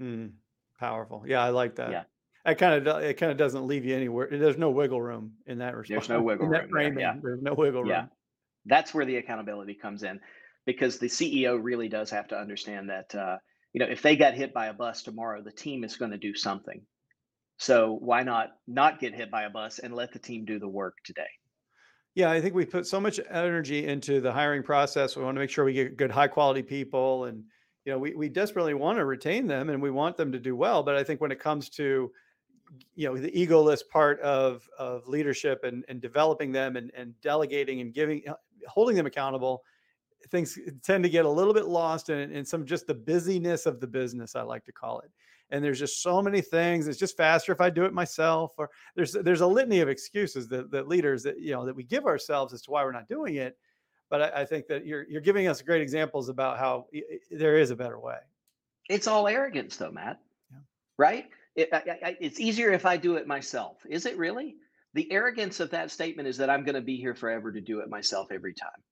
Mm, 0.01 0.33
powerful. 0.79 1.25
Yeah, 1.27 1.43
I 1.43 1.49
like 1.51 1.77
that. 1.77 1.91
Yeah 1.91 2.03
it 2.47 2.59
kind 2.59 2.87
of 2.87 3.03
it 3.03 3.15
kind 3.15 3.33
of 3.33 3.39
doesn't 3.39 3.67
leave 3.67 3.85
you 3.85 3.95
anywhere. 3.95 4.29
There's 4.31 4.59
no 4.59 4.71
wiggle 4.71 5.03
room 5.03 5.33
in 5.47 5.59
that 5.59 5.75
response. 5.77 6.07
There's 6.07 6.19
no 6.19 6.23
wiggle 6.25 6.47
room. 6.47 6.69
Framing, 6.71 7.01
yeah. 7.01 7.15
There's 7.21 7.43
no 7.43 7.55
wiggle 7.55 7.83
room. 7.83 7.91
Yeah. 7.91 8.07
That's 8.65 8.95
where 8.95 9.05
the 9.05 9.17
accountability 9.17 9.75
comes 9.75 10.03
in, 10.03 10.21
because 10.65 10.99
the 10.99 11.07
CEO 11.07 11.59
really 11.61 11.89
does 11.89 12.11
have 12.11 12.29
to 12.29 12.39
understand 12.39 12.91
that 12.91 13.15
uh, 13.15 13.39
you 13.73 13.81
know 13.81 13.87
if 13.87 14.03
they 14.03 14.17
got 14.17 14.35
hit 14.35 14.55
by 14.55 14.67
a 14.67 14.73
bus 14.73 15.03
tomorrow, 15.03 15.43
the 15.43 15.53
team 15.53 15.85
is 15.85 15.97
going 15.97 16.13
to 16.13 16.19
do 16.19 16.35
something. 16.35 16.81
So 17.59 17.97
why 18.01 18.23
not 18.23 18.51
not 18.67 19.01
get 19.01 19.15
hit 19.15 19.31
by 19.31 19.45
a 19.45 19.51
bus 19.51 19.79
and 19.79 19.95
let 19.95 20.13
the 20.13 20.19
team 20.19 20.45
do 20.45 20.59
the 20.59 20.69
work 20.69 20.95
today? 21.05 21.23
Yeah, 22.15 22.31
I 22.31 22.41
think 22.41 22.55
we 22.55 22.65
put 22.65 22.87
so 22.87 22.99
much 22.99 23.21
energy 23.31 23.87
into 23.87 24.21
the 24.23 24.33
hiring 24.33 24.63
process. 24.63 25.17
We 25.17 25.23
want 25.23 25.37
to 25.37 25.41
make 25.41 25.51
sure 25.51 25.67
we 25.67 25.75
get 25.75 25.99
good, 25.99 26.11
high 26.11 26.29
quality 26.29 26.63
people, 26.63 27.25
and 27.25 27.45
you 27.85 27.93
know, 27.93 27.99
we 27.99 28.15
we 28.15 28.29
desperately 28.29 28.75
want 28.75 28.99
to 28.99 29.05
retain 29.05 29.47
them 29.47 29.71
and 29.71 29.83
we 29.83 29.91
want 29.91 30.17
them 30.17 30.33
to 30.33 30.39
do 30.39 30.57
well. 30.57 30.83
But 30.83 30.97
I 30.97 31.05
think 31.05 31.21
when 31.21 31.31
it 31.31 31.41
comes 31.41 31.69
to 31.71 32.11
you 32.95 33.09
know 33.09 33.17
the 33.17 33.31
egoless 33.31 33.81
part 33.89 34.21
of 34.21 34.69
of 34.79 35.07
leadership 35.09 35.65
and 35.65 35.85
and 35.89 36.01
developing 36.01 36.53
them 36.53 36.77
and 36.77 36.91
and 36.95 37.19
delegating 37.21 37.81
and 37.81 37.95
giving 37.95 38.23
uh, 38.29 38.35
holding 38.69 38.97
them 38.97 39.07
accountable 39.07 39.63
things 40.31 40.59
tend 40.83 41.05
to 41.05 41.11
get 41.11 41.25
a 41.25 41.31
little 41.31 41.55
bit 41.55 41.67
lost 41.67 42.11
in, 42.11 42.33
in 42.33 42.45
some 42.45 42.67
just 42.67 42.87
the 42.87 42.95
busyness 42.95 43.67
of 43.67 43.81
the 43.81 43.87
business 43.87 44.35
i 44.35 44.43
like 44.43 44.65
to 44.65 44.73
call 44.73 45.01
it. 45.01 45.11
And 45.51 45.63
there's 45.63 45.79
just 45.79 46.03
so 46.03 46.21
many 46.21 46.41
things 46.41 46.89
it's 46.89 46.99
just 46.99 47.17
faster 47.17 47.53
if 47.53 47.61
i 47.61 47.71
do 47.71 47.85
it 47.85 47.93
myself 47.93 48.55
or 48.59 48.69
there's 48.97 49.13
there's 49.13 49.43
a 49.43 49.47
litany 49.47 49.81
of 49.81 49.89
excuses 49.89 50.49
that, 50.49 50.73
that 50.73 50.89
leaders 50.89 51.23
that 51.23 51.39
you 51.41 51.53
know 51.53 51.65
that 51.65 51.77
we 51.77 51.85
give 51.85 52.07
ourselves 52.07 52.53
as 52.53 52.63
to 52.63 52.71
why 52.73 52.83
we're 52.83 52.91
not 52.91 53.09
doing 53.09 53.37
it 53.37 53.57
but 54.11 54.23
I, 54.23 54.43
I 54.43 54.45
think 54.45 54.67
that 54.69 54.87
you're 54.87 55.05
you're 55.09 55.21
giving 55.21 55.47
us 55.49 55.63
great 55.63 55.83
examples 55.83 56.29
about 56.29 56.59
how 56.59 56.87
there 57.31 57.59
is 57.59 57.71
a 57.71 57.77
better 57.77 57.99
way. 57.99 58.19
It's 58.89 59.07
all 59.07 59.27
arrogance 59.27 59.77
though 59.77 59.91
matt. 59.91 60.21
Yeah. 60.51 60.59
right 60.99 61.27
it, 61.57 61.71
I, 61.73 62.09
I, 62.09 62.17
it's 62.21 62.39
easier 62.39 62.71
if 62.71 62.85
I 62.87 62.97
do 62.97 63.17
it 63.17 63.27
myself. 63.27 63.79
Is 63.89 64.07
it 64.07 64.19
really? 64.19 64.57
The 64.95 65.11
arrogance 65.11 65.59
of 65.61 65.71
that 65.71 65.91
statement 65.91 66.29
is 66.29 66.37
that 66.37 66.51
I'm 66.51 66.65
going 66.65 66.75
to 66.75 66.81
be 66.81 66.97
here 66.97 67.15
forever 67.15 67.51
to 67.51 67.61
do 67.61 67.81
it 67.81 67.91
myself 67.91 68.29
every 68.31 68.55
time, 68.55 68.83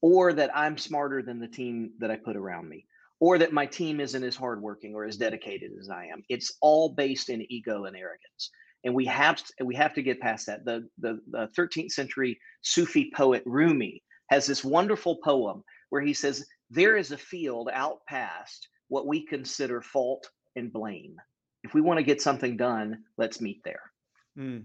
or 0.00 0.32
that 0.34 0.54
I'm 0.54 0.78
smarter 0.78 1.22
than 1.22 1.40
the 1.40 1.48
team 1.48 1.92
that 1.98 2.10
I 2.10 2.16
put 2.16 2.36
around 2.36 2.68
me, 2.68 2.86
or 3.20 3.38
that 3.38 3.52
my 3.52 3.66
team 3.66 4.00
isn't 4.00 4.22
as 4.22 4.36
hardworking 4.36 4.94
or 4.94 5.04
as 5.04 5.16
dedicated 5.16 5.72
as 5.80 5.88
I 5.88 6.06
am. 6.06 6.22
It's 6.28 6.56
all 6.60 6.94
based 6.94 7.30
in 7.30 7.50
ego 7.50 7.84
and 7.84 7.96
arrogance, 7.96 8.50
and 8.84 8.94
we 8.94 9.06
have 9.06 9.36
to, 9.36 9.64
we 9.64 9.74
have 9.74 9.94
to 9.94 10.02
get 10.02 10.20
past 10.20 10.46
that. 10.46 10.64
The, 10.64 10.86
the 10.98 11.20
the 11.30 11.48
13th 11.58 11.92
century 11.92 12.38
Sufi 12.62 13.10
poet 13.14 13.42
Rumi 13.46 14.02
has 14.30 14.46
this 14.46 14.64
wonderful 14.64 15.18
poem 15.24 15.62
where 15.88 16.02
he 16.02 16.12
says, 16.12 16.44
"There 16.70 16.96
is 16.96 17.12
a 17.12 17.18
field 17.18 17.70
out 17.72 17.98
past 18.08 18.68
what 18.88 19.06
we 19.06 19.26
consider 19.26 19.80
fault 19.80 20.28
and 20.56 20.72
blame." 20.72 21.16
If 21.64 21.72
we 21.72 21.80
want 21.80 21.98
to 21.98 22.04
get 22.04 22.20
something 22.20 22.56
done, 22.56 23.02
let's 23.16 23.40
meet 23.40 23.64
there. 23.64 23.90
Mm. 24.38 24.64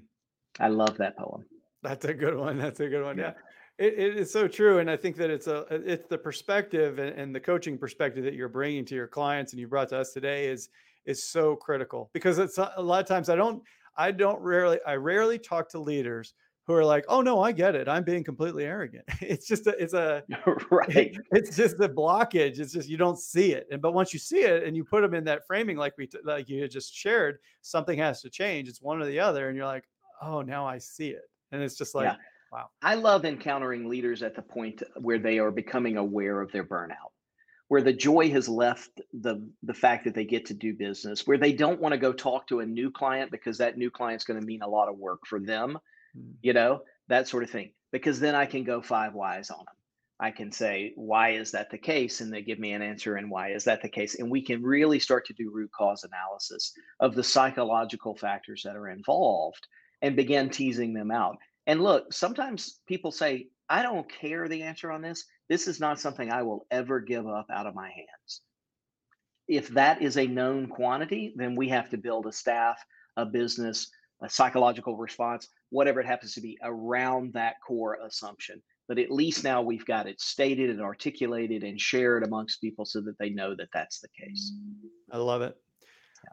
I 0.60 0.68
love 0.68 0.98
that 0.98 1.18
poem. 1.18 1.46
That's 1.82 2.06
a 2.06 2.14
good 2.14 2.36
one. 2.36 2.58
That's 2.58 2.82
a 2.82 2.90
good 2.90 3.04
one. 3.04 3.18
Yeah. 3.18 3.32
yeah. 3.80 3.86
It, 3.88 3.94
it 3.98 4.18
is 4.18 4.34
so 4.34 4.50
true. 4.50 4.80
And 4.80 4.92
I 4.92 4.98
think 4.98 5.16
that 5.16 5.30
it's 5.30 5.48
a, 5.48 5.66
it's 5.72 6.08
the 6.10 6.18
perspective 6.18 7.00
and, 7.00 7.18
and 7.18 7.34
the 7.34 7.40
coaching 7.40 7.78
perspective 7.78 8.26
that 8.26 8.34
you're 8.34 8.50
bringing 8.50 8.84
to 8.86 8.96
your 8.96 9.08
clients 9.08 9.54
and 9.54 9.60
you 9.62 9.68
brought 9.68 9.90
to 9.90 9.98
us 9.98 10.12
today 10.12 10.48
is, 10.48 10.68
is 11.06 11.32
so 11.32 11.56
critical 11.56 12.10
because 12.12 12.38
it's 12.38 12.58
a, 12.58 12.74
a 12.76 12.84
lot 12.84 13.02
of 13.02 13.08
times 13.08 13.30
I 13.30 13.38
don't, 13.38 13.64
I 13.96 14.12
don't 14.12 14.42
rarely, 14.42 14.80
I 14.86 14.96
rarely 14.96 15.40
talk 15.40 15.70
to 15.70 15.80
leaders 15.80 16.34
who 16.70 16.76
are 16.76 16.86
like, 16.86 17.04
"Oh 17.10 17.22
no, 17.22 17.42
I 17.42 17.52
get 17.52 17.74
it. 17.74 17.90
I'm 17.90 18.04
being 18.04 18.24
completely 18.24 18.64
arrogant." 18.64 19.04
It's 19.22 19.48
just 19.48 19.66
a, 19.66 19.72
it's 19.82 19.94
a 19.94 20.24
right. 20.72 21.18
It's 21.32 21.56
just 21.56 21.80
a 21.80 21.90
blockage. 21.90 22.60
It's 22.60 22.72
just 22.72 22.88
you 22.88 22.96
don't 22.96 23.18
see 23.18 23.54
it, 23.54 23.68
and 23.72 23.82
but 23.82 23.94
once 23.94 24.14
you 24.14 24.20
see 24.20 24.42
it 24.42 24.64
and 24.64 24.78
you 24.78 24.84
put 24.86 25.02
them 25.02 25.16
in 25.16 25.24
that 25.26 25.48
framing, 25.48 25.78
like 25.78 25.98
we 25.98 26.08
like 26.24 26.48
you 26.48 26.68
just 26.68 26.94
shared, 26.94 27.40
something 27.62 27.98
has 27.98 28.22
to 28.22 28.30
change. 28.30 28.70
It's 28.70 28.84
one 28.84 29.02
or 29.02 29.06
the 29.08 29.20
other, 29.20 29.48
and 29.48 29.58
you're 29.58 29.66
like, 29.66 29.86
"Oh, 30.22 30.44
now 30.44 30.68
I 30.68 30.78
see 30.78 31.10
it," 31.10 31.24
and 31.52 31.64
it's 31.64 31.76
just 31.76 31.96
like, 31.96 32.06
yeah. 32.06 32.16
wow. 32.52 32.70
I 32.84 32.94
love 32.94 33.26
encountering 33.26 33.90
leaders 33.90 34.22
at 34.22 34.36
the 34.36 34.44
point 34.44 34.84
where 34.96 35.18
they 35.18 35.40
are 35.40 35.52
becoming 35.52 35.98
aware 35.98 36.40
of 36.40 36.52
their 36.52 36.64
burnout 36.64 37.12
where 37.70 37.84
the 37.84 37.94
joy 37.94 38.32
has 38.32 38.50
left 38.50 39.00
the 39.22 39.48
the 39.62 39.74
fact 39.74 40.04
that 40.04 40.16
they 40.16 40.26
get 40.26 40.44
to 40.44 40.56
do 40.56 40.74
business 40.74 41.28
where 41.28 41.38
they 41.38 41.54
don't 41.54 41.80
want 41.80 41.94
to 41.94 42.00
go 42.00 42.12
talk 42.12 42.48
to 42.48 42.62
a 42.62 42.66
new 42.66 42.90
client 42.90 43.30
because 43.30 43.60
that 43.60 43.78
new 43.78 43.92
client's 43.92 44.24
going 44.26 44.40
to 44.40 44.46
mean 44.46 44.64
a 44.64 44.68
lot 44.68 44.90
of 44.90 44.98
work 44.98 45.20
for 45.28 45.40
them 45.40 45.78
mm. 46.18 46.34
you 46.42 46.54
know, 46.54 46.82
that 47.08 47.28
sort 47.28 47.44
of 47.44 47.50
thing. 47.50 47.72
Because 47.92 48.20
then 48.20 48.36
I 48.36 48.46
can 48.46 48.64
go 48.64 48.82
five 48.82 49.14
whys 49.14 49.50
on 49.50 49.60
them. 49.60 49.76
I 50.20 50.32
can 50.32 50.52
say, 50.52 50.92
why 50.96 51.32
is 51.32 51.52
that 51.52 51.72
the 51.72 51.78
case? 51.78 52.20
And 52.20 52.32
they 52.32 52.42
give 52.42 52.60
me 52.60 52.74
an 52.74 52.82
answer, 52.82 53.16
and 53.16 53.32
why 53.32 53.52
is 53.52 53.64
that 53.64 53.82
the 53.82 53.90
case? 53.90 54.20
And 54.20 54.30
we 54.30 54.42
can 54.42 54.62
really 54.62 55.00
start 55.00 55.26
to 55.28 55.34
do 55.34 55.50
root 55.50 55.72
cause 55.72 56.04
analysis 56.04 56.74
of 57.00 57.16
the 57.16 57.24
psychological 57.24 58.16
factors 58.16 58.62
that 58.64 58.76
are 58.76 58.90
involved 58.90 59.66
and 60.02 60.18
begin 60.18 60.50
teasing 60.50 60.94
them 60.94 61.10
out. 61.10 61.38
And 61.68 61.82
look, 61.82 62.12
sometimes 62.12 62.80
people 62.86 63.12
say, 63.12 63.48
I 63.70 63.82
don't 63.82 64.12
care 64.12 64.48
the 64.48 64.64
answer 64.64 64.92
on 64.92 65.02
this. 65.02 65.26
This 65.48 65.68
is 65.68 65.80
not 65.80 66.00
something 66.00 66.32
I 66.32 66.44
will 66.44 66.66
ever 66.70 67.00
give 67.00 67.28
up 67.28 67.48
out 67.52 67.68
of 67.68 67.76
my 67.76 67.90
hands. 67.90 68.42
If 69.48 69.70
that 69.70 70.02
is 70.02 70.18
a 70.18 70.28
known 70.28 70.68
quantity, 70.68 71.34
then 71.36 71.56
we 71.56 71.70
have 71.70 71.90
to 71.92 71.98
build 71.98 72.28
a 72.28 72.32
staff, 72.32 72.84
a 73.16 73.26
business, 73.26 73.90
a 74.22 74.30
psychological 74.30 74.98
response, 74.98 75.48
whatever 75.70 76.00
it 76.00 76.06
happens 76.06 76.34
to 76.34 76.42
be 76.42 76.58
around 76.64 77.34
that 77.34 77.56
core 77.66 77.98
assumption 78.06 78.62
but 78.90 78.98
at 78.98 79.12
least 79.12 79.44
now 79.44 79.62
we've 79.62 79.86
got 79.86 80.08
it 80.08 80.20
stated 80.20 80.72
and 80.72 80.82
articulated 80.82 81.64
and 81.64 81.80
shared 81.80 82.24
amongst 82.24 82.60
people 82.60 82.86
so 82.86 83.00
that 83.02 83.18
they 83.20 83.30
know 83.30 83.56
that 83.56 83.70
that's 83.72 84.00
the 84.00 84.08
case. 84.20 84.52
I 85.12 85.18
love 85.18 85.44
it. 85.44 85.56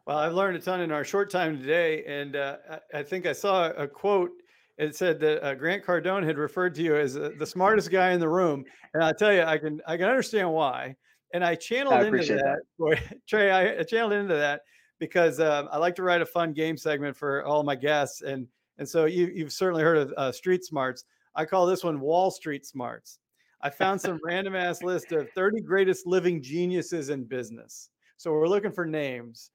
Well, 0.06 0.16
I've 0.16 0.32
learned 0.32 0.56
a 0.56 0.60
ton 0.60 0.80
in 0.80 0.90
our 0.90 1.04
short 1.04 1.30
time 1.30 1.60
today, 1.60 2.02
and 2.06 2.34
uh, 2.34 2.56
I 2.94 3.02
think 3.02 3.26
I 3.26 3.32
saw 3.32 3.70
a 3.72 3.86
quote. 3.86 4.30
It 4.78 4.96
said 4.96 5.20
that 5.20 5.44
uh, 5.44 5.54
Grant 5.54 5.84
Cardone 5.84 6.24
had 6.24 6.38
referred 6.38 6.74
to 6.76 6.82
you 6.82 6.96
as 6.96 7.16
uh, 7.16 7.30
the 7.38 7.46
smartest 7.46 7.90
guy 7.90 8.12
in 8.12 8.20
the 8.20 8.28
room, 8.28 8.64
and 8.94 9.04
I'll 9.04 9.14
tell 9.14 9.32
you, 9.32 9.42
I 9.42 9.58
can 9.58 9.80
I 9.86 9.98
can 9.98 10.06
understand 10.06 10.50
why. 10.50 10.96
And 11.34 11.44
I 11.44 11.56
channeled 11.56 11.94
I 11.94 12.06
into 12.06 12.36
that, 12.36 12.60
that. 12.78 13.18
Trey. 13.28 13.50
I 13.50 13.82
channeled 13.82 14.14
into 14.14 14.34
that 14.34 14.62
because 14.98 15.40
um, 15.40 15.68
I 15.70 15.76
like 15.76 15.94
to 15.96 16.02
write 16.02 16.22
a 16.22 16.26
fun 16.26 16.54
game 16.54 16.78
segment 16.78 17.16
for 17.16 17.44
all 17.44 17.62
my 17.62 17.74
guests, 17.74 18.22
and 18.22 18.46
and 18.78 18.88
so 18.88 19.04
you 19.04 19.30
you've 19.34 19.52
certainly 19.52 19.82
heard 19.82 19.98
of 19.98 20.14
uh, 20.16 20.32
Street 20.32 20.64
Smarts. 20.64 21.04
I 21.34 21.44
call 21.44 21.66
this 21.66 21.84
one 21.84 22.00
Wall 22.00 22.30
Street 22.30 22.64
Smarts. 22.64 23.18
I 23.60 23.70
found 23.70 24.00
some 24.00 24.20
random 24.24 24.54
ass 24.54 24.82
list 24.82 25.12
of 25.12 25.30
30 25.32 25.60
greatest 25.62 26.06
living 26.06 26.42
geniuses 26.42 27.10
in 27.10 27.24
business. 27.24 27.90
So 28.16 28.32
we're 28.32 28.48
looking 28.48 28.72
for 28.72 28.86
names. 28.86 29.50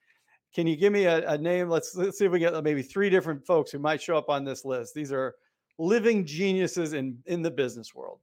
Can 0.54 0.68
you 0.68 0.76
give 0.76 0.92
me 0.92 1.06
a, 1.06 1.28
a, 1.30 1.38
name? 1.38 1.70
Let's 1.70 1.96
let's 1.96 2.18
see 2.18 2.26
if 2.26 2.32
we 2.32 2.40
get 2.40 2.62
maybe 2.64 2.82
three 2.82 3.10
different 3.10 3.46
folks 3.46 3.72
who 3.72 3.80
might 3.80 4.02
show 4.02 4.18
up 4.18 4.30
on 4.30 4.44
this 4.44 4.66
list. 4.66 4.94
These 4.94 5.12
are 5.12 5.36
living 5.78 6.26
geniuses 6.26 6.94
in 6.94 7.18
in 7.26 7.42
the 7.42 7.52
business 7.52 7.96
world. 7.96 8.20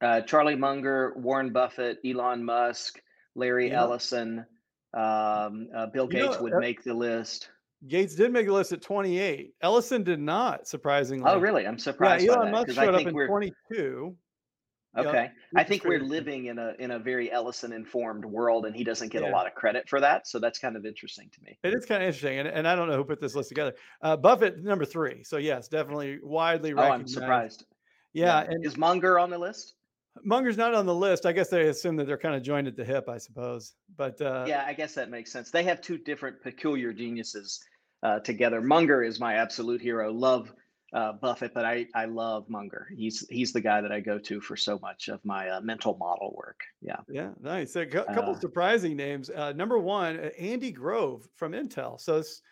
Uh, 0.00 0.20
Charlie 0.20 0.54
Munger, 0.54 1.14
Warren 1.16 1.52
Buffett, 1.52 1.98
Elon 2.04 2.44
Musk, 2.44 3.00
Larry 3.34 3.70
yeah. 3.70 3.80
Ellison, 3.80 4.44
um, 4.92 5.68
uh, 5.74 5.86
Bill 5.92 6.06
Gates 6.06 6.36
know, 6.36 6.42
would 6.42 6.54
uh, 6.54 6.58
make 6.60 6.84
the 6.84 6.94
list. 6.94 7.48
Gates 7.88 8.14
did 8.14 8.32
make 8.32 8.46
the 8.46 8.52
list 8.52 8.72
at 8.72 8.82
28. 8.82 9.52
Ellison 9.60 10.02
did 10.02 10.20
not, 10.20 10.66
surprisingly. 10.66 11.24
Oh, 11.26 11.38
really? 11.38 11.66
I'm 11.66 11.78
surprised. 11.78 12.24
Yeah, 12.24 12.32
Elon 12.32 12.50
Musk 12.50 12.70
showed 12.72 12.94
up 12.94 13.06
in 13.06 13.12
22. 13.12 14.16
Okay, 14.96 15.28
I 15.56 15.64
think 15.64 15.84
we're 15.84 15.98
living 15.98 16.46
in 16.46 16.58
a 16.58 16.74
in 16.78 16.92
a 16.92 17.00
very 17.00 17.30
Ellison 17.30 17.72
informed 17.72 18.24
world, 18.24 18.64
and 18.64 18.76
he 18.76 18.84
doesn't 18.84 19.10
get 19.10 19.22
yeah. 19.22 19.30
a 19.30 19.32
lot 19.32 19.46
of 19.46 19.54
credit 19.54 19.88
for 19.88 19.98
that. 20.00 20.28
So 20.28 20.38
that's 20.38 20.60
kind 20.60 20.76
of 20.76 20.86
interesting 20.86 21.28
to 21.34 21.42
me. 21.42 21.58
It 21.64 21.74
is 21.74 21.84
kind 21.84 22.00
of 22.00 22.06
interesting, 22.06 22.38
and, 22.38 22.46
and 22.46 22.68
I 22.68 22.76
don't 22.76 22.88
know 22.88 22.96
who 22.96 23.04
put 23.04 23.20
this 23.20 23.34
list 23.34 23.48
together. 23.48 23.74
Uh, 24.02 24.16
Buffett 24.16 24.62
number 24.62 24.84
three. 24.84 25.24
So 25.24 25.38
yes, 25.38 25.66
definitely 25.66 26.20
widely 26.22 26.74
recognized. 26.74 26.90
Oh, 26.90 26.94
I'm 26.94 27.08
surprised. 27.08 27.64
Yeah, 28.12 28.42
yeah. 28.42 28.50
and 28.50 28.64
is 28.64 28.76
Munger 28.76 29.18
on 29.18 29.30
the 29.30 29.38
list? 29.38 29.74
Munger's 30.22 30.56
not 30.56 30.74
on 30.74 30.86
the 30.86 30.94
list. 30.94 31.26
I 31.26 31.32
guess 31.32 31.48
they 31.48 31.66
assume 31.66 31.96
that 31.96 32.06
they're 32.06 32.16
kind 32.16 32.36
of 32.36 32.42
joined 32.44 32.68
at 32.68 32.76
the 32.76 32.84
hip, 32.84 33.08
I 33.08 33.18
suppose. 33.18 33.74
But 33.96 34.20
uh, 34.20 34.44
yeah, 34.46 34.64
I 34.64 34.74
guess 34.74 34.94
that 34.94 35.10
makes 35.10 35.32
sense. 35.32 35.50
They 35.50 35.64
have 35.64 35.80
two 35.80 35.98
different 35.98 36.40
peculiar 36.40 36.92
geniuses 36.92 37.64
uh, 38.04 38.20
together. 38.20 38.60
Munger 38.60 39.02
is 39.02 39.18
my 39.18 39.34
absolute 39.34 39.80
hero. 39.80 40.12
Love 40.12 40.52
uh, 40.92 41.12
Buffett, 41.12 41.52
but 41.52 41.64
I 41.64 41.86
I 41.94 42.04
love 42.04 42.48
Munger. 42.48 42.86
He's 42.96 43.26
he's 43.28 43.52
the 43.52 43.60
guy 43.60 43.80
that 43.80 43.90
I 43.90 43.98
go 43.98 44.18
to 44.18 44.40
for 44.40 44.56
so 44.56 44.78
much 44.78 45.08
of 45.08 45.24
my 45.24 45.48
uh, 45.48 45.60
mental 45.60 45.96
model 45.96 46.32
work. 46.36 46.60
Yeah. 46.80 46.98
Yeah, 47.08 47.30
nice. 47.40 47.74
A 47.74 47.84
couple 47.84 48.34
uh, 48.34 48.38
surprising 48.38 48.96
names. 48.96 49.28
Uh, 49.28 49.52
number 49.52 49.78
one, 49.78 50.20
uh, 50.20 50.28
Andy 50.38 50.70
Grove 50.70 51.26
from 51.34 51.52
Intel. 51.52 52.00
So 52.00 52.18
it's 52.18 52.42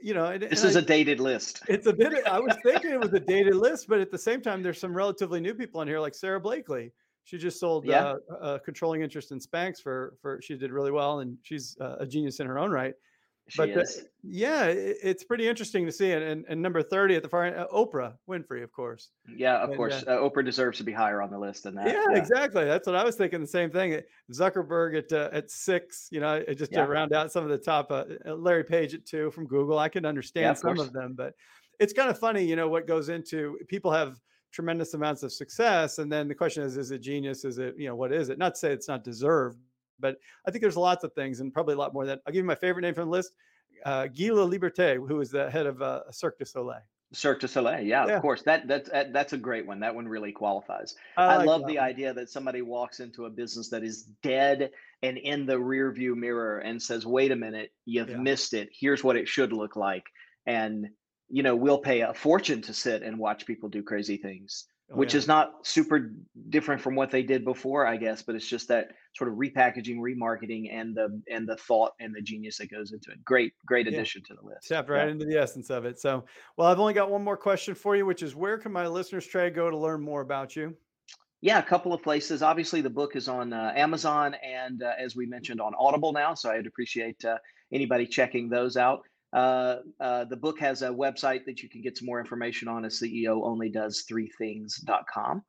you 0.00 0.14
know, 0.14 0.26
and, 0.26 0.42
this 0.42 0.60
and 0.60 0.70
is 0.70 0.76
I, 0.76 0.80
a 0.80 0.82
dated 0.82 1.18
list. 1.18 1.62
It's 1.68 1.86
a 1.86 1.92
bit. 1.92 2.26
I 2.26 2.38
was 2.38 2.54
thinking 2.62 2.90
it 2.90 3.00
was 3.00 3.14
a 3.14 3.20
dated 3.20 3.56
list, 3.56 3.88
but 3.88 4.00
at 4.00 4.10
the 4.10 4.18
same 4.18 4.42
time, 4.42 4.62
there's 4.62 4.78
some 4.78 4.94
relatively 4.94 5.40
new 5.40 5.54
people 5.54 5.80
in 5.80 5.88
here, 5.88 5.98
like 5.98 6.14
Sara 6.14 6.40
Blakely. 6.40 6.92
She 7.24 7.36
just 7.36 7.58
sold 7.58 7.84
yeah. 7.84 8.14
uh, 8.30 8.36
a 8.40 8.60
controlling 8.60 9.02
interest 9.02 9.32
in 9.32 9.38
Spanx 9.38 9.80
for 9.82 10.14
for 10.20 10.40
she 10.42 10.56
did 10.56 10.72
really 10.72 10.90
well, 10.90 11.20
and 11.20 11.38
she's 11.42 11.76
uh, 11.80 11.96
a 12.00 12.06
genius 12.06 12.40
in 12.40 12.46
her 12.46 12.58
own 12.58 12.70
right. 12.70 12.94
She 13.48 13.56
but 13.56 13.74
the, 13.74 14.06
yeah, 14.22 14.64
it, 14.64 14.98
it's 15.02 15.24
pretty 15.24 15.48
interesting 15.48 15.86
to 15.86 15.92
see 15.92 16.10
it. 16.10 16.22
And, 16.22 16.44
and 16.48 16.60
number 16.60 16.82
30 16.82 17.16
at 17.16 17.22
the 17.22 17.28
far 17.30 17.46
end, 17.46 17.56
uh, 17.56 17.66
Oprah 17.72 18.12
Winfrey, 18.28 18.62
of 18.62 18.72
course. 18.72 19.08
Yeah, 19.34 19.56
of 19.56 19.70
and, 19.70 19.76
course. 19.78 20.04
Uh, 20.06 20.10
uh, 20.10 20.28
Oprah 20.28 20.44
deserves 20.44 20.76
to 20.78 20.84
be 20.84 20.92
higher 20.92 21.22
on 21.22 21.30
the 21.30 21.38
list 21.38 21.62
than 21.62 21.74
that. 21.76 21.86
Yeah, 21.86 22.04
yeah, 22.10 22.18
exactly. 22.18 22.66
That's 22.66 22.86
what 22.86 22.94
I 22.94 23.04
was 23.04 23.16
thinking. 23.16 23.40
The 23.40 23.46
same 23.46 23.70
thing. 23.70 24.00
Zuckerberg 24.32 24.98
at 24.98 25.12
uh, 25.12 25.30
at 25.32 25.50
six, 25.50 26.08
you 26.10 26.20
know, 26.20 26.44
just 26.54 26.72
yeah. 26.72 26.84
to 26.84 26.90
round 26.90 27.14
out 27.14 27.32
some 27.32 27.42
of 27.42 27.50
the 27.50 27.58
top. 27.58 27.90
Uh, 27.90 28.04
uh, 28.26 28.34
Larry 28.34 28.64
Page 28.64 28.92
at 28.92 29.06
two 29.06 29.30
from 29.30 29.46
Google. 29.46 29.78
I 29.78 29.88
can 29.88 30.04
understand 30.04 30.44
yeah, 30.44 30.50
of 30.50 30.58
some 30.58 30.76
course. 30.76 30.88
of 30.88 30.92
them, 30.92 31.14
but 31.16 31.34
it's 31.78 31.94
kind 31.94 32.10
of 32.10 32.18
funny, 32.18 32.44
you 32.44 32.56
know, 32.56 32.68
what 32.68 32.86
goes 32.86 33.08
into 33.08 33.58
people 33.68 33.90
have 33.90 34.20
tremendous 34.52 34.94
amounts 34.94 35.22
of 35.22 35.32
success. 35.32 35.98
And 35.98 36.10
then 36.10 36.28
the 36.28 36.34
question 36.34 36.62
is, 36.62 36.76
is 36.76 36.90
it 36.90 36.98
genius? 36.98 37.44
Is 37.44 37.58
it, 37.58 37.74
you 37.78 37.86
know, 37.86 37.94
what 37.94 38.12
is 38.12 38.28
it? 38.28 38.38
Not 38.38 38.54
to 38.54 38.58
say 38.58 38.72
it's 38.72 38.88
not 38.88 39.04
deserved, 39.04 39.58
but 39.98 40.16
I 40.46 40.50
think 40.50 40.62
there's 40.62 40.76
lots 40.76 41.04
of 41.04 41.12
things 41.12 41.40
and 41.40 41.52
probably 41.52 41.74
a 41.74 41.78
lot 41.78 41.92
more 41.92 42.06
than 42.06 42.18
I'll 42.26 42.32
give 42.32 42.42
you 42.42 42.46
my 42.46 42.54
favorite 42.54 42.82
name 42.82 42.94
from 42.94 43.06
the 43.06 43.10
list. 43.10 43.32
Uh, 43.84 44.06
Guy 44.06 44.30
Laliberté, 44.30 44.96
who 44.96 45.20
is 45.20 45.30
the 45.30 45.50
head 45.50 45.66
of 45.66 45.80
uh, 45.82 46.10
Cirque 46.10 46.38
du 46.38 46.44
Soleil. 46.44 46.82
Cirque 47.12 47.40
du 47.40 47.48
Soleil, 47.48 47.80
yeah, 47.80 48.06
yeah, 48.06 48.16
of 48.16 48.22
course. 48.22 48.42
That 48.42 48.68
that's 48.68 48.90
that's 48.90 49.32
a 49.32 49.38
great 49.38 49.66
one. 49.66 49.80
That 49.80 49.94
one 49.94 50.06
really 50.06 50.32
qualifies. 50.32 50.94
I, 51.16 51.26
I 51.26 51.44
love 51.44 51.66
the 51.66 51.76
one. 51.76 51.84
idea 51.84 52.12
that 52.12 52.28
somebody 52.28 52.60
walks 52.60 53.00
into 53.00 53.24
a 53.24 53.30
business 53.30 53.70
that 53.70 53.82
is 53.82 54.04
dead 54.22 54.70
and 55.02 55.16
in 55.16 55.46
the 55.46 55.58
rear 55.58 55.90
view 55.90 56.14
mirror 56.14 56.58
and 56.58 56.82
says, 56.82 57.06
"Wait 57.06 57.32
a 57.32 57.36
minute, 57.36 57.70
you've 57.86 58.10
yeah. 58.10 58.18
missed 58.18 58.52
it. 58.52 58.68
Here's 58.78 59.02
what 59.02 59.16
it 59.16 59.26
should 59.26 59.52
look 59.52 59.74
like." 59.74 60.04
And 60.44 60.88
you 61.30 61.42
know, 61.42 61.56
we'll 61.56 61.78
pay 61.78 62.00
a 62.00 62.12
fortune 62.12 62.60
to 62.62 62.74
sit 62.74 63.02
and 63.02 63.18
watch 63.18 63.46
people 63.46 63.68
do 63.68 63.82
crazy 63.82 64.16
things 64.18 64.66
oh, 64.90 64.96
which 64.96 65.14
yeah. 65.14 65.18
is 65.18 65.28
not 65.28 65.66
super 65.66 66.12
different 66.48 66.80
from 66.80 66.94
what 66.94 67.10
they 67.10 67.22
did 67.22 67.44
before, 67.44 67.86
I 67.86 67.96
guess, 67.96 68.22
but 68.22 68.34
it's 68.34 68.48
just 68.48 68.68
that 68.68 68.90
sort 69.14 69.30
of 69.30 69.36
repackaging, 69.36 69.98
remarketing, 69.98 70.72
and 70.72 70.94
the 70.94 71.20
and 71.30 71.48
the 71.48 71.56
thought 71.56 71.92
and 72.00 72.14
the 72.14 72.22
genius 72.22 72.58
that 72.58 72.70
goes 72.70 72.92
into 72.92 73.10
it. 73.10 73.24
Great, 73.24 73.52
great 73.66 73.86
addition 73.86 74.22
yeah. 74.24 74.34
to 74.34 74.40
the 74.40 74.48
list. 74.48 74.68
Tapped 74.68 74.88
right 74.88 75.06
yeah. 75.06 75.12
into 75.12 75.24
the 75.24 75.38
essence 75.38 75.70
of 75.70 75.84
it. 75.84 76.00
So, 76.00 76.24
well, 76.56 76.68
I've 76.68 76.80
only 76.80 76.94
got 76.94 77.10
one 77.10 77.24
more 77.24 77.36
question 77.36 77.74
for 77.74 77.96
you, 77.96 78.06
which 78.06 78.22
is 78.22 78.34
where 78.34 78.58
can 78.58 78.72
my 78.72 78.86
listeners 78.86 79.26
try 79.26 79.48
go 79.48 79.70
to 79.70 79.76
learn 79.76 80.02
more 80.02 80.20
about 80.20 80.56
you? 80.56 80.76
Yeah, 81.40 81.60
a 81.60 81.62
couple 81.62 81.92
of 81.92 82.02
places. 82.02 82.42
Obviously, 82.42 82.80
the 82.80 82.90
book 82.90 83.14
is 83.14 83.28
on 83.28 83.52
uh, 83.52 83.72
Amazon 83.76 84.34
and, 84.42 84.82
uh, 84.82 84.92
as 84.98 85.14
we 85.14 85.24
mentioned, 85.24 85.60
on 85.60 85.72
Audible 85.78 86.12
now. 86.12 86.34
So 86.34 86.50
I'd 86.50 86.66
appreciate 86.66 87.24
uh, 87.24 87.38
anybody 87.72 88.06
checking 88.06 88.48
those 88.48 88.76
out. 88.76 89.02
Uh, 89.32 89.76
uh, 90.00 90.24
the 90.24 90.36
book 90.36 90.58
has 90.58 90.82
a 90.82 90.88
website 90.88 91.44
that 91.44 91.62
you 91.62 91.68
can 91.68 91.82
get 91.82 91.98
some 91.98 92.06
more 92.06 92.20
information 92.20 92.68
on. 92.68 92.84
A 92.84 92.88
CEO 92.88 93.42
only 93.44 93.68
does 93.68 94.02
three 94.02 94.30
things.com. 94.38 95.42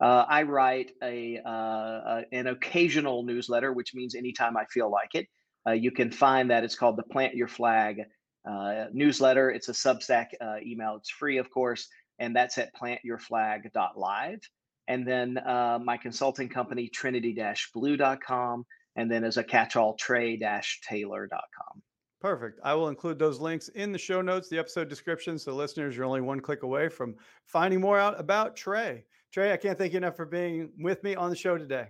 Uh, 0.00 0.24
I 0.28 0.42
write 0.42 0.92
a, 1.02 1.38
uh, 1.44 2.22
an 2.32 2.48
occasional 2.48 3.24
newsletter, 3.24 3.72
which 3.72 3.94
means 3.94 4.14
anytime 4.14 4.56
I 4.56 4.64
feel 4.66 4.90
like 4.90 5.14
it. 5.14 5.26
Uh, 5.66 5.72
you 5.72 5.90
can 5.90 6.10
find 6.10 6.50
that 6.50 6.64
it's 6.64 6.76
called 6.76 6.96
the 6.96 7.02
Plant 7.02 7.34
Your 7.34 7.48
Flag 7.48 8.02
uh, 8.48 8.84
newsletter. 8.92 9.50
It's 9.50 9.68
a 9.68 9.72
Substack 9.72 10.26
email. 10.64 10.96
It's 10.96 11.10
free, 11.10 11.38
of 11.38 11.50
course, 11.50 11.88
and 12.18 12.36
that's 12.36 12.56
at 12.58 12.70
plantyourflag.live. 12.74 14.40
And 14.88 15.08
then 15.08 15.34
my 15.44 15.96
consulting 15.96 16.48
company, 16.48 16.88
trinity-blue.com, 16.88 18.66
and 18.94 19.10
then 19.10 19.24
as 19.24 19.38
a 19.38 19.44
catch-all, 19.44 19.94
trey-taylor.com. 19.96 21.82
Perfect. 22.20 22.60
I 22.64 22.74
will 22.74 22.88
include 22.88 23.18
those 23.18 23.40
links 23.40 23.68
in 23.68 23.92
the 23.92 23.98
show 23.98 24.22
notes, 24.22 24.48
the 24.48 24.58
episode 24.58 24.88
description. 24.88 25.38
So, 25.38 25.54
listeners, 25.54 25.96
you're 25.96 26.06
only 26.06 26.22
one 26.22 26.40
click 26.40 26.62
away 26.62 26.88
from 26.88 27.14
finding 27.44 27.80
more 27.80 27.98
out 27.98 28.18
about 28.18 28.56
Trey. 28.56 29.04
Trey, 29.32 29.52
I 29.52 29.56
can't 29.56 29.76
thank 29.76 29.92
you 29.92 29.98
enough 29.98 30.16
for 30.16 30.24
being 30.24 30.70
with 30.78 31.02
me 31.04 31.14
on 31.14 31.30
the 31.30 31.36
show 31.36 31.58
today. 31.58 31.88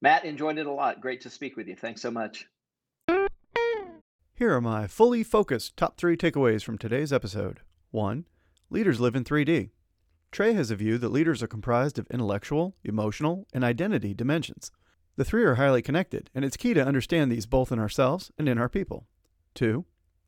Matt, 0.00 0.24
enjoyed 0.24 0.58
it 0.58 0.66
a 0.66 0.72
lot. 0.72 1.00
Great 1.00 1.20
to 1.22 1.30
speak 1.30 1.56
with 1.56 1.66
you. 1.66 1.74
Thanks 1.74 2.00
so 2.00 2.10
much. 2.10 2.46
Here 4.34 4.54
are 4.54 4.60
my 4.60 4.86
fully 4.86 5.24
focused 5.24 5.76
top 5.76 5.96
three 5.96 6.16
takeaways 6.16 6.62
from 6.62 6.78
today's 6.78 7.12
episode. 7.12 7.58
One, 7.90 8.26
leaders 8.70 9.00
live 9.00 9.16
in 9.16 9.24
3D. 9.24 9.70
Trey 10.30 10.52
has 10.52 10.70
a 10.70 10.76
view 10.76 10.98
that 10.98 11.08
leaders 11.08 11.42
are 11.42 11.48
comprised 11.48 11.98
of 11.98 12.06
intellectual, 12.08 12.76
emotional, 12.84 13.48
and 13.52 13.64
identity 13.64 14.14
dimensions. 14.14 14.70
The 15.16 15.24
three 15.24 15.42
are 15.42 15.56
highly 15.56 15.82
connected, 15.82 16.30
and 16.32 16.44
it's 16.44 16.56
key 16.56 16.74
to 16.74 16.86
understand 16.86 17.32
these 17.32 17.46
both 17.46 17.72
in 17.72 17.80
ourselves 17.80 18.30
and 18.38 18.48
in 18.48 18.58
our 18.58 18.68
people. 18.68 19.08
Two, 19.58 19.86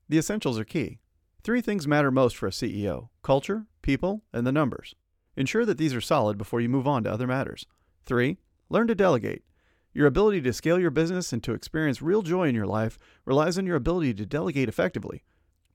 the 0.08 0.18
essentials 0.18 0.58
are 0.58 0.64
key. 0.64 0.98
Three 1.44 1.60
things 1.60 1.86
matter 1.86 2.10
most 2.10 2.36
for 2.36 2.48
a 2.48 2.50
CEO 2.50 3.10
culture, 3.22 3.66
people, 3.80 4.24
and 4.32 4.44
the 4.44 4.50
numbers. 4.50 4.96
Ensure 5.36 5.64
that 5.66 5.78
these 5.78 5.94
are 5.94 6.00
solid 6.00 6.36
before 6.36 6.60
you 6.60 6.68
move 6.68 6.88
on 6.88 7.04
to 7.04 7.12
other 7.12 7.28
matters. 7.28 7.64
Three, 8.04 8.38
learn 8.70 8.88
to 8.88 8.94
delegate. 8.96 9.44
Your 9.92 10.08
ability 10.08 10.40
to 10.40 10.52
scale 10.52 10.80
your 10.80 10.90
business 10.90 11.32
and 11.32 11.44
to 11.44 11.52
experience 11.52 12.02
real 12.02 12.22
joy 12.22 12.48
in 12.48 12.56
your 12.56 12.66
life 12.66 12.98
relies 13.24 13.56
on 13.56 13.66
your 13.66 13.76
ability 13.76 14.14
to 14.14 14.26
delegate 14.26 14.68
effectively. 14.68 15.22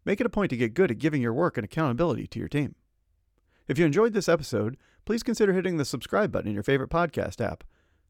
Make 0.04 0.20
it 0.20 0.28
a 0.28 0.30
point 0.30 0.50
to 0.50 0.58
get 0.58 0.74
good 0.74 0.92
at 0.92 1.00
giving 1.00 1.22
your 1.22 1.34
work 1.34 1.58
and 1.58 1.64
accountability 1.64 2.28
to 2.28 2.40
your 2.40 2.50
team. 2.50 2.76
If 3.70 3.80
you 3.80 3.86
enjoyed 3.86 4.12
this 4.12 4.28
episode, 4.28 4.76
please 5.06 5.24
consider 5.24 5.54
hitting 5.54 5.78
the 5.78 5.86
subscribe 5.86 6.30
button 6.30 6.50
in 6.50 6.54
your 6.56 6.64
favorite 6.64 6.90
podcast 6.90 7.40
app. 7.40 7.64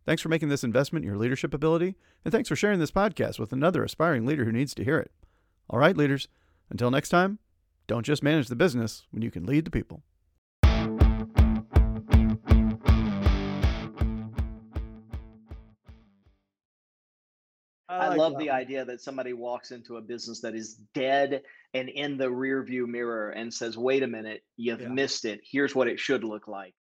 Thanks 0.07 0.23
for 0.23 0.29
making 0.29 0.49
this 0.49 0.63
investment 0.63 1.05
in 1.05 1.07
your 1.07 1.19
leadership 1.19 1.53
ability, 1.53 1.97
and 2.23 2.31
thanks 2.31 2.49
for 2.49 2.55
sharing 2.55 2.79
this 2.79 2.89
podcast 2.89 3.37
with 3.37 3.53
another 3.53 3.83
aspiring 3.83 4.25
leader 4.25 4.45
who 4.45 4.51
needs 4.51 4.73
to 4.73 4.83
hear 4.83 4.97
it. 4.97 5.11
All 5.69 5.79
right, 5.79 5.97
leaders, 5.97 6.27
until 6.69 6.91
next 6.91 7.09
time, 7.09 7.39
don't 7.87 8.05
just 8.05 8.23
manage 8.23 8.47
the 8.47 8.55
business 8.55 9.05
when 9.11 9.21
you 9.21 9.31
can 9.31 9.45
lead 9.45 9.65
the 9.65 9.71
people. 9.71 10.03
I, 17.87 18.09
like 18.09 18.17
love 18.17 18.33
that 18.33 18.39
the 18.39 18.49
idea 18.49 18.83
that 18.85 19.01
somebody 19.01 19.33
walks 19.33 19.71
into 19.71 19.97
a 19.97 20.01
business 20.01 20.41
that 20.41 20.55
is 20.55 20.75
dead 20.93 21.43
and 21.73 21.87
in 21.89 22.17
the 22.17 22.29
rear 22.29 22.63
view 22.63 22.87
mirror 22.87 23.29
and 23.29 23.53
says, 23.53 23.77
wait 23.77 24.01
a 24.03 24.07
minute, 24.07 24.43
you've 24.57 24.81
Yeah. 24.81 24.87
missed 24.87 25.23
it. 25.25 25.41
Here's 25.43 25.75
what 25.75 25.87
it 25.87 25.99
should 25.99 26.23
look 26.23 26.47
like. 26.47 26.73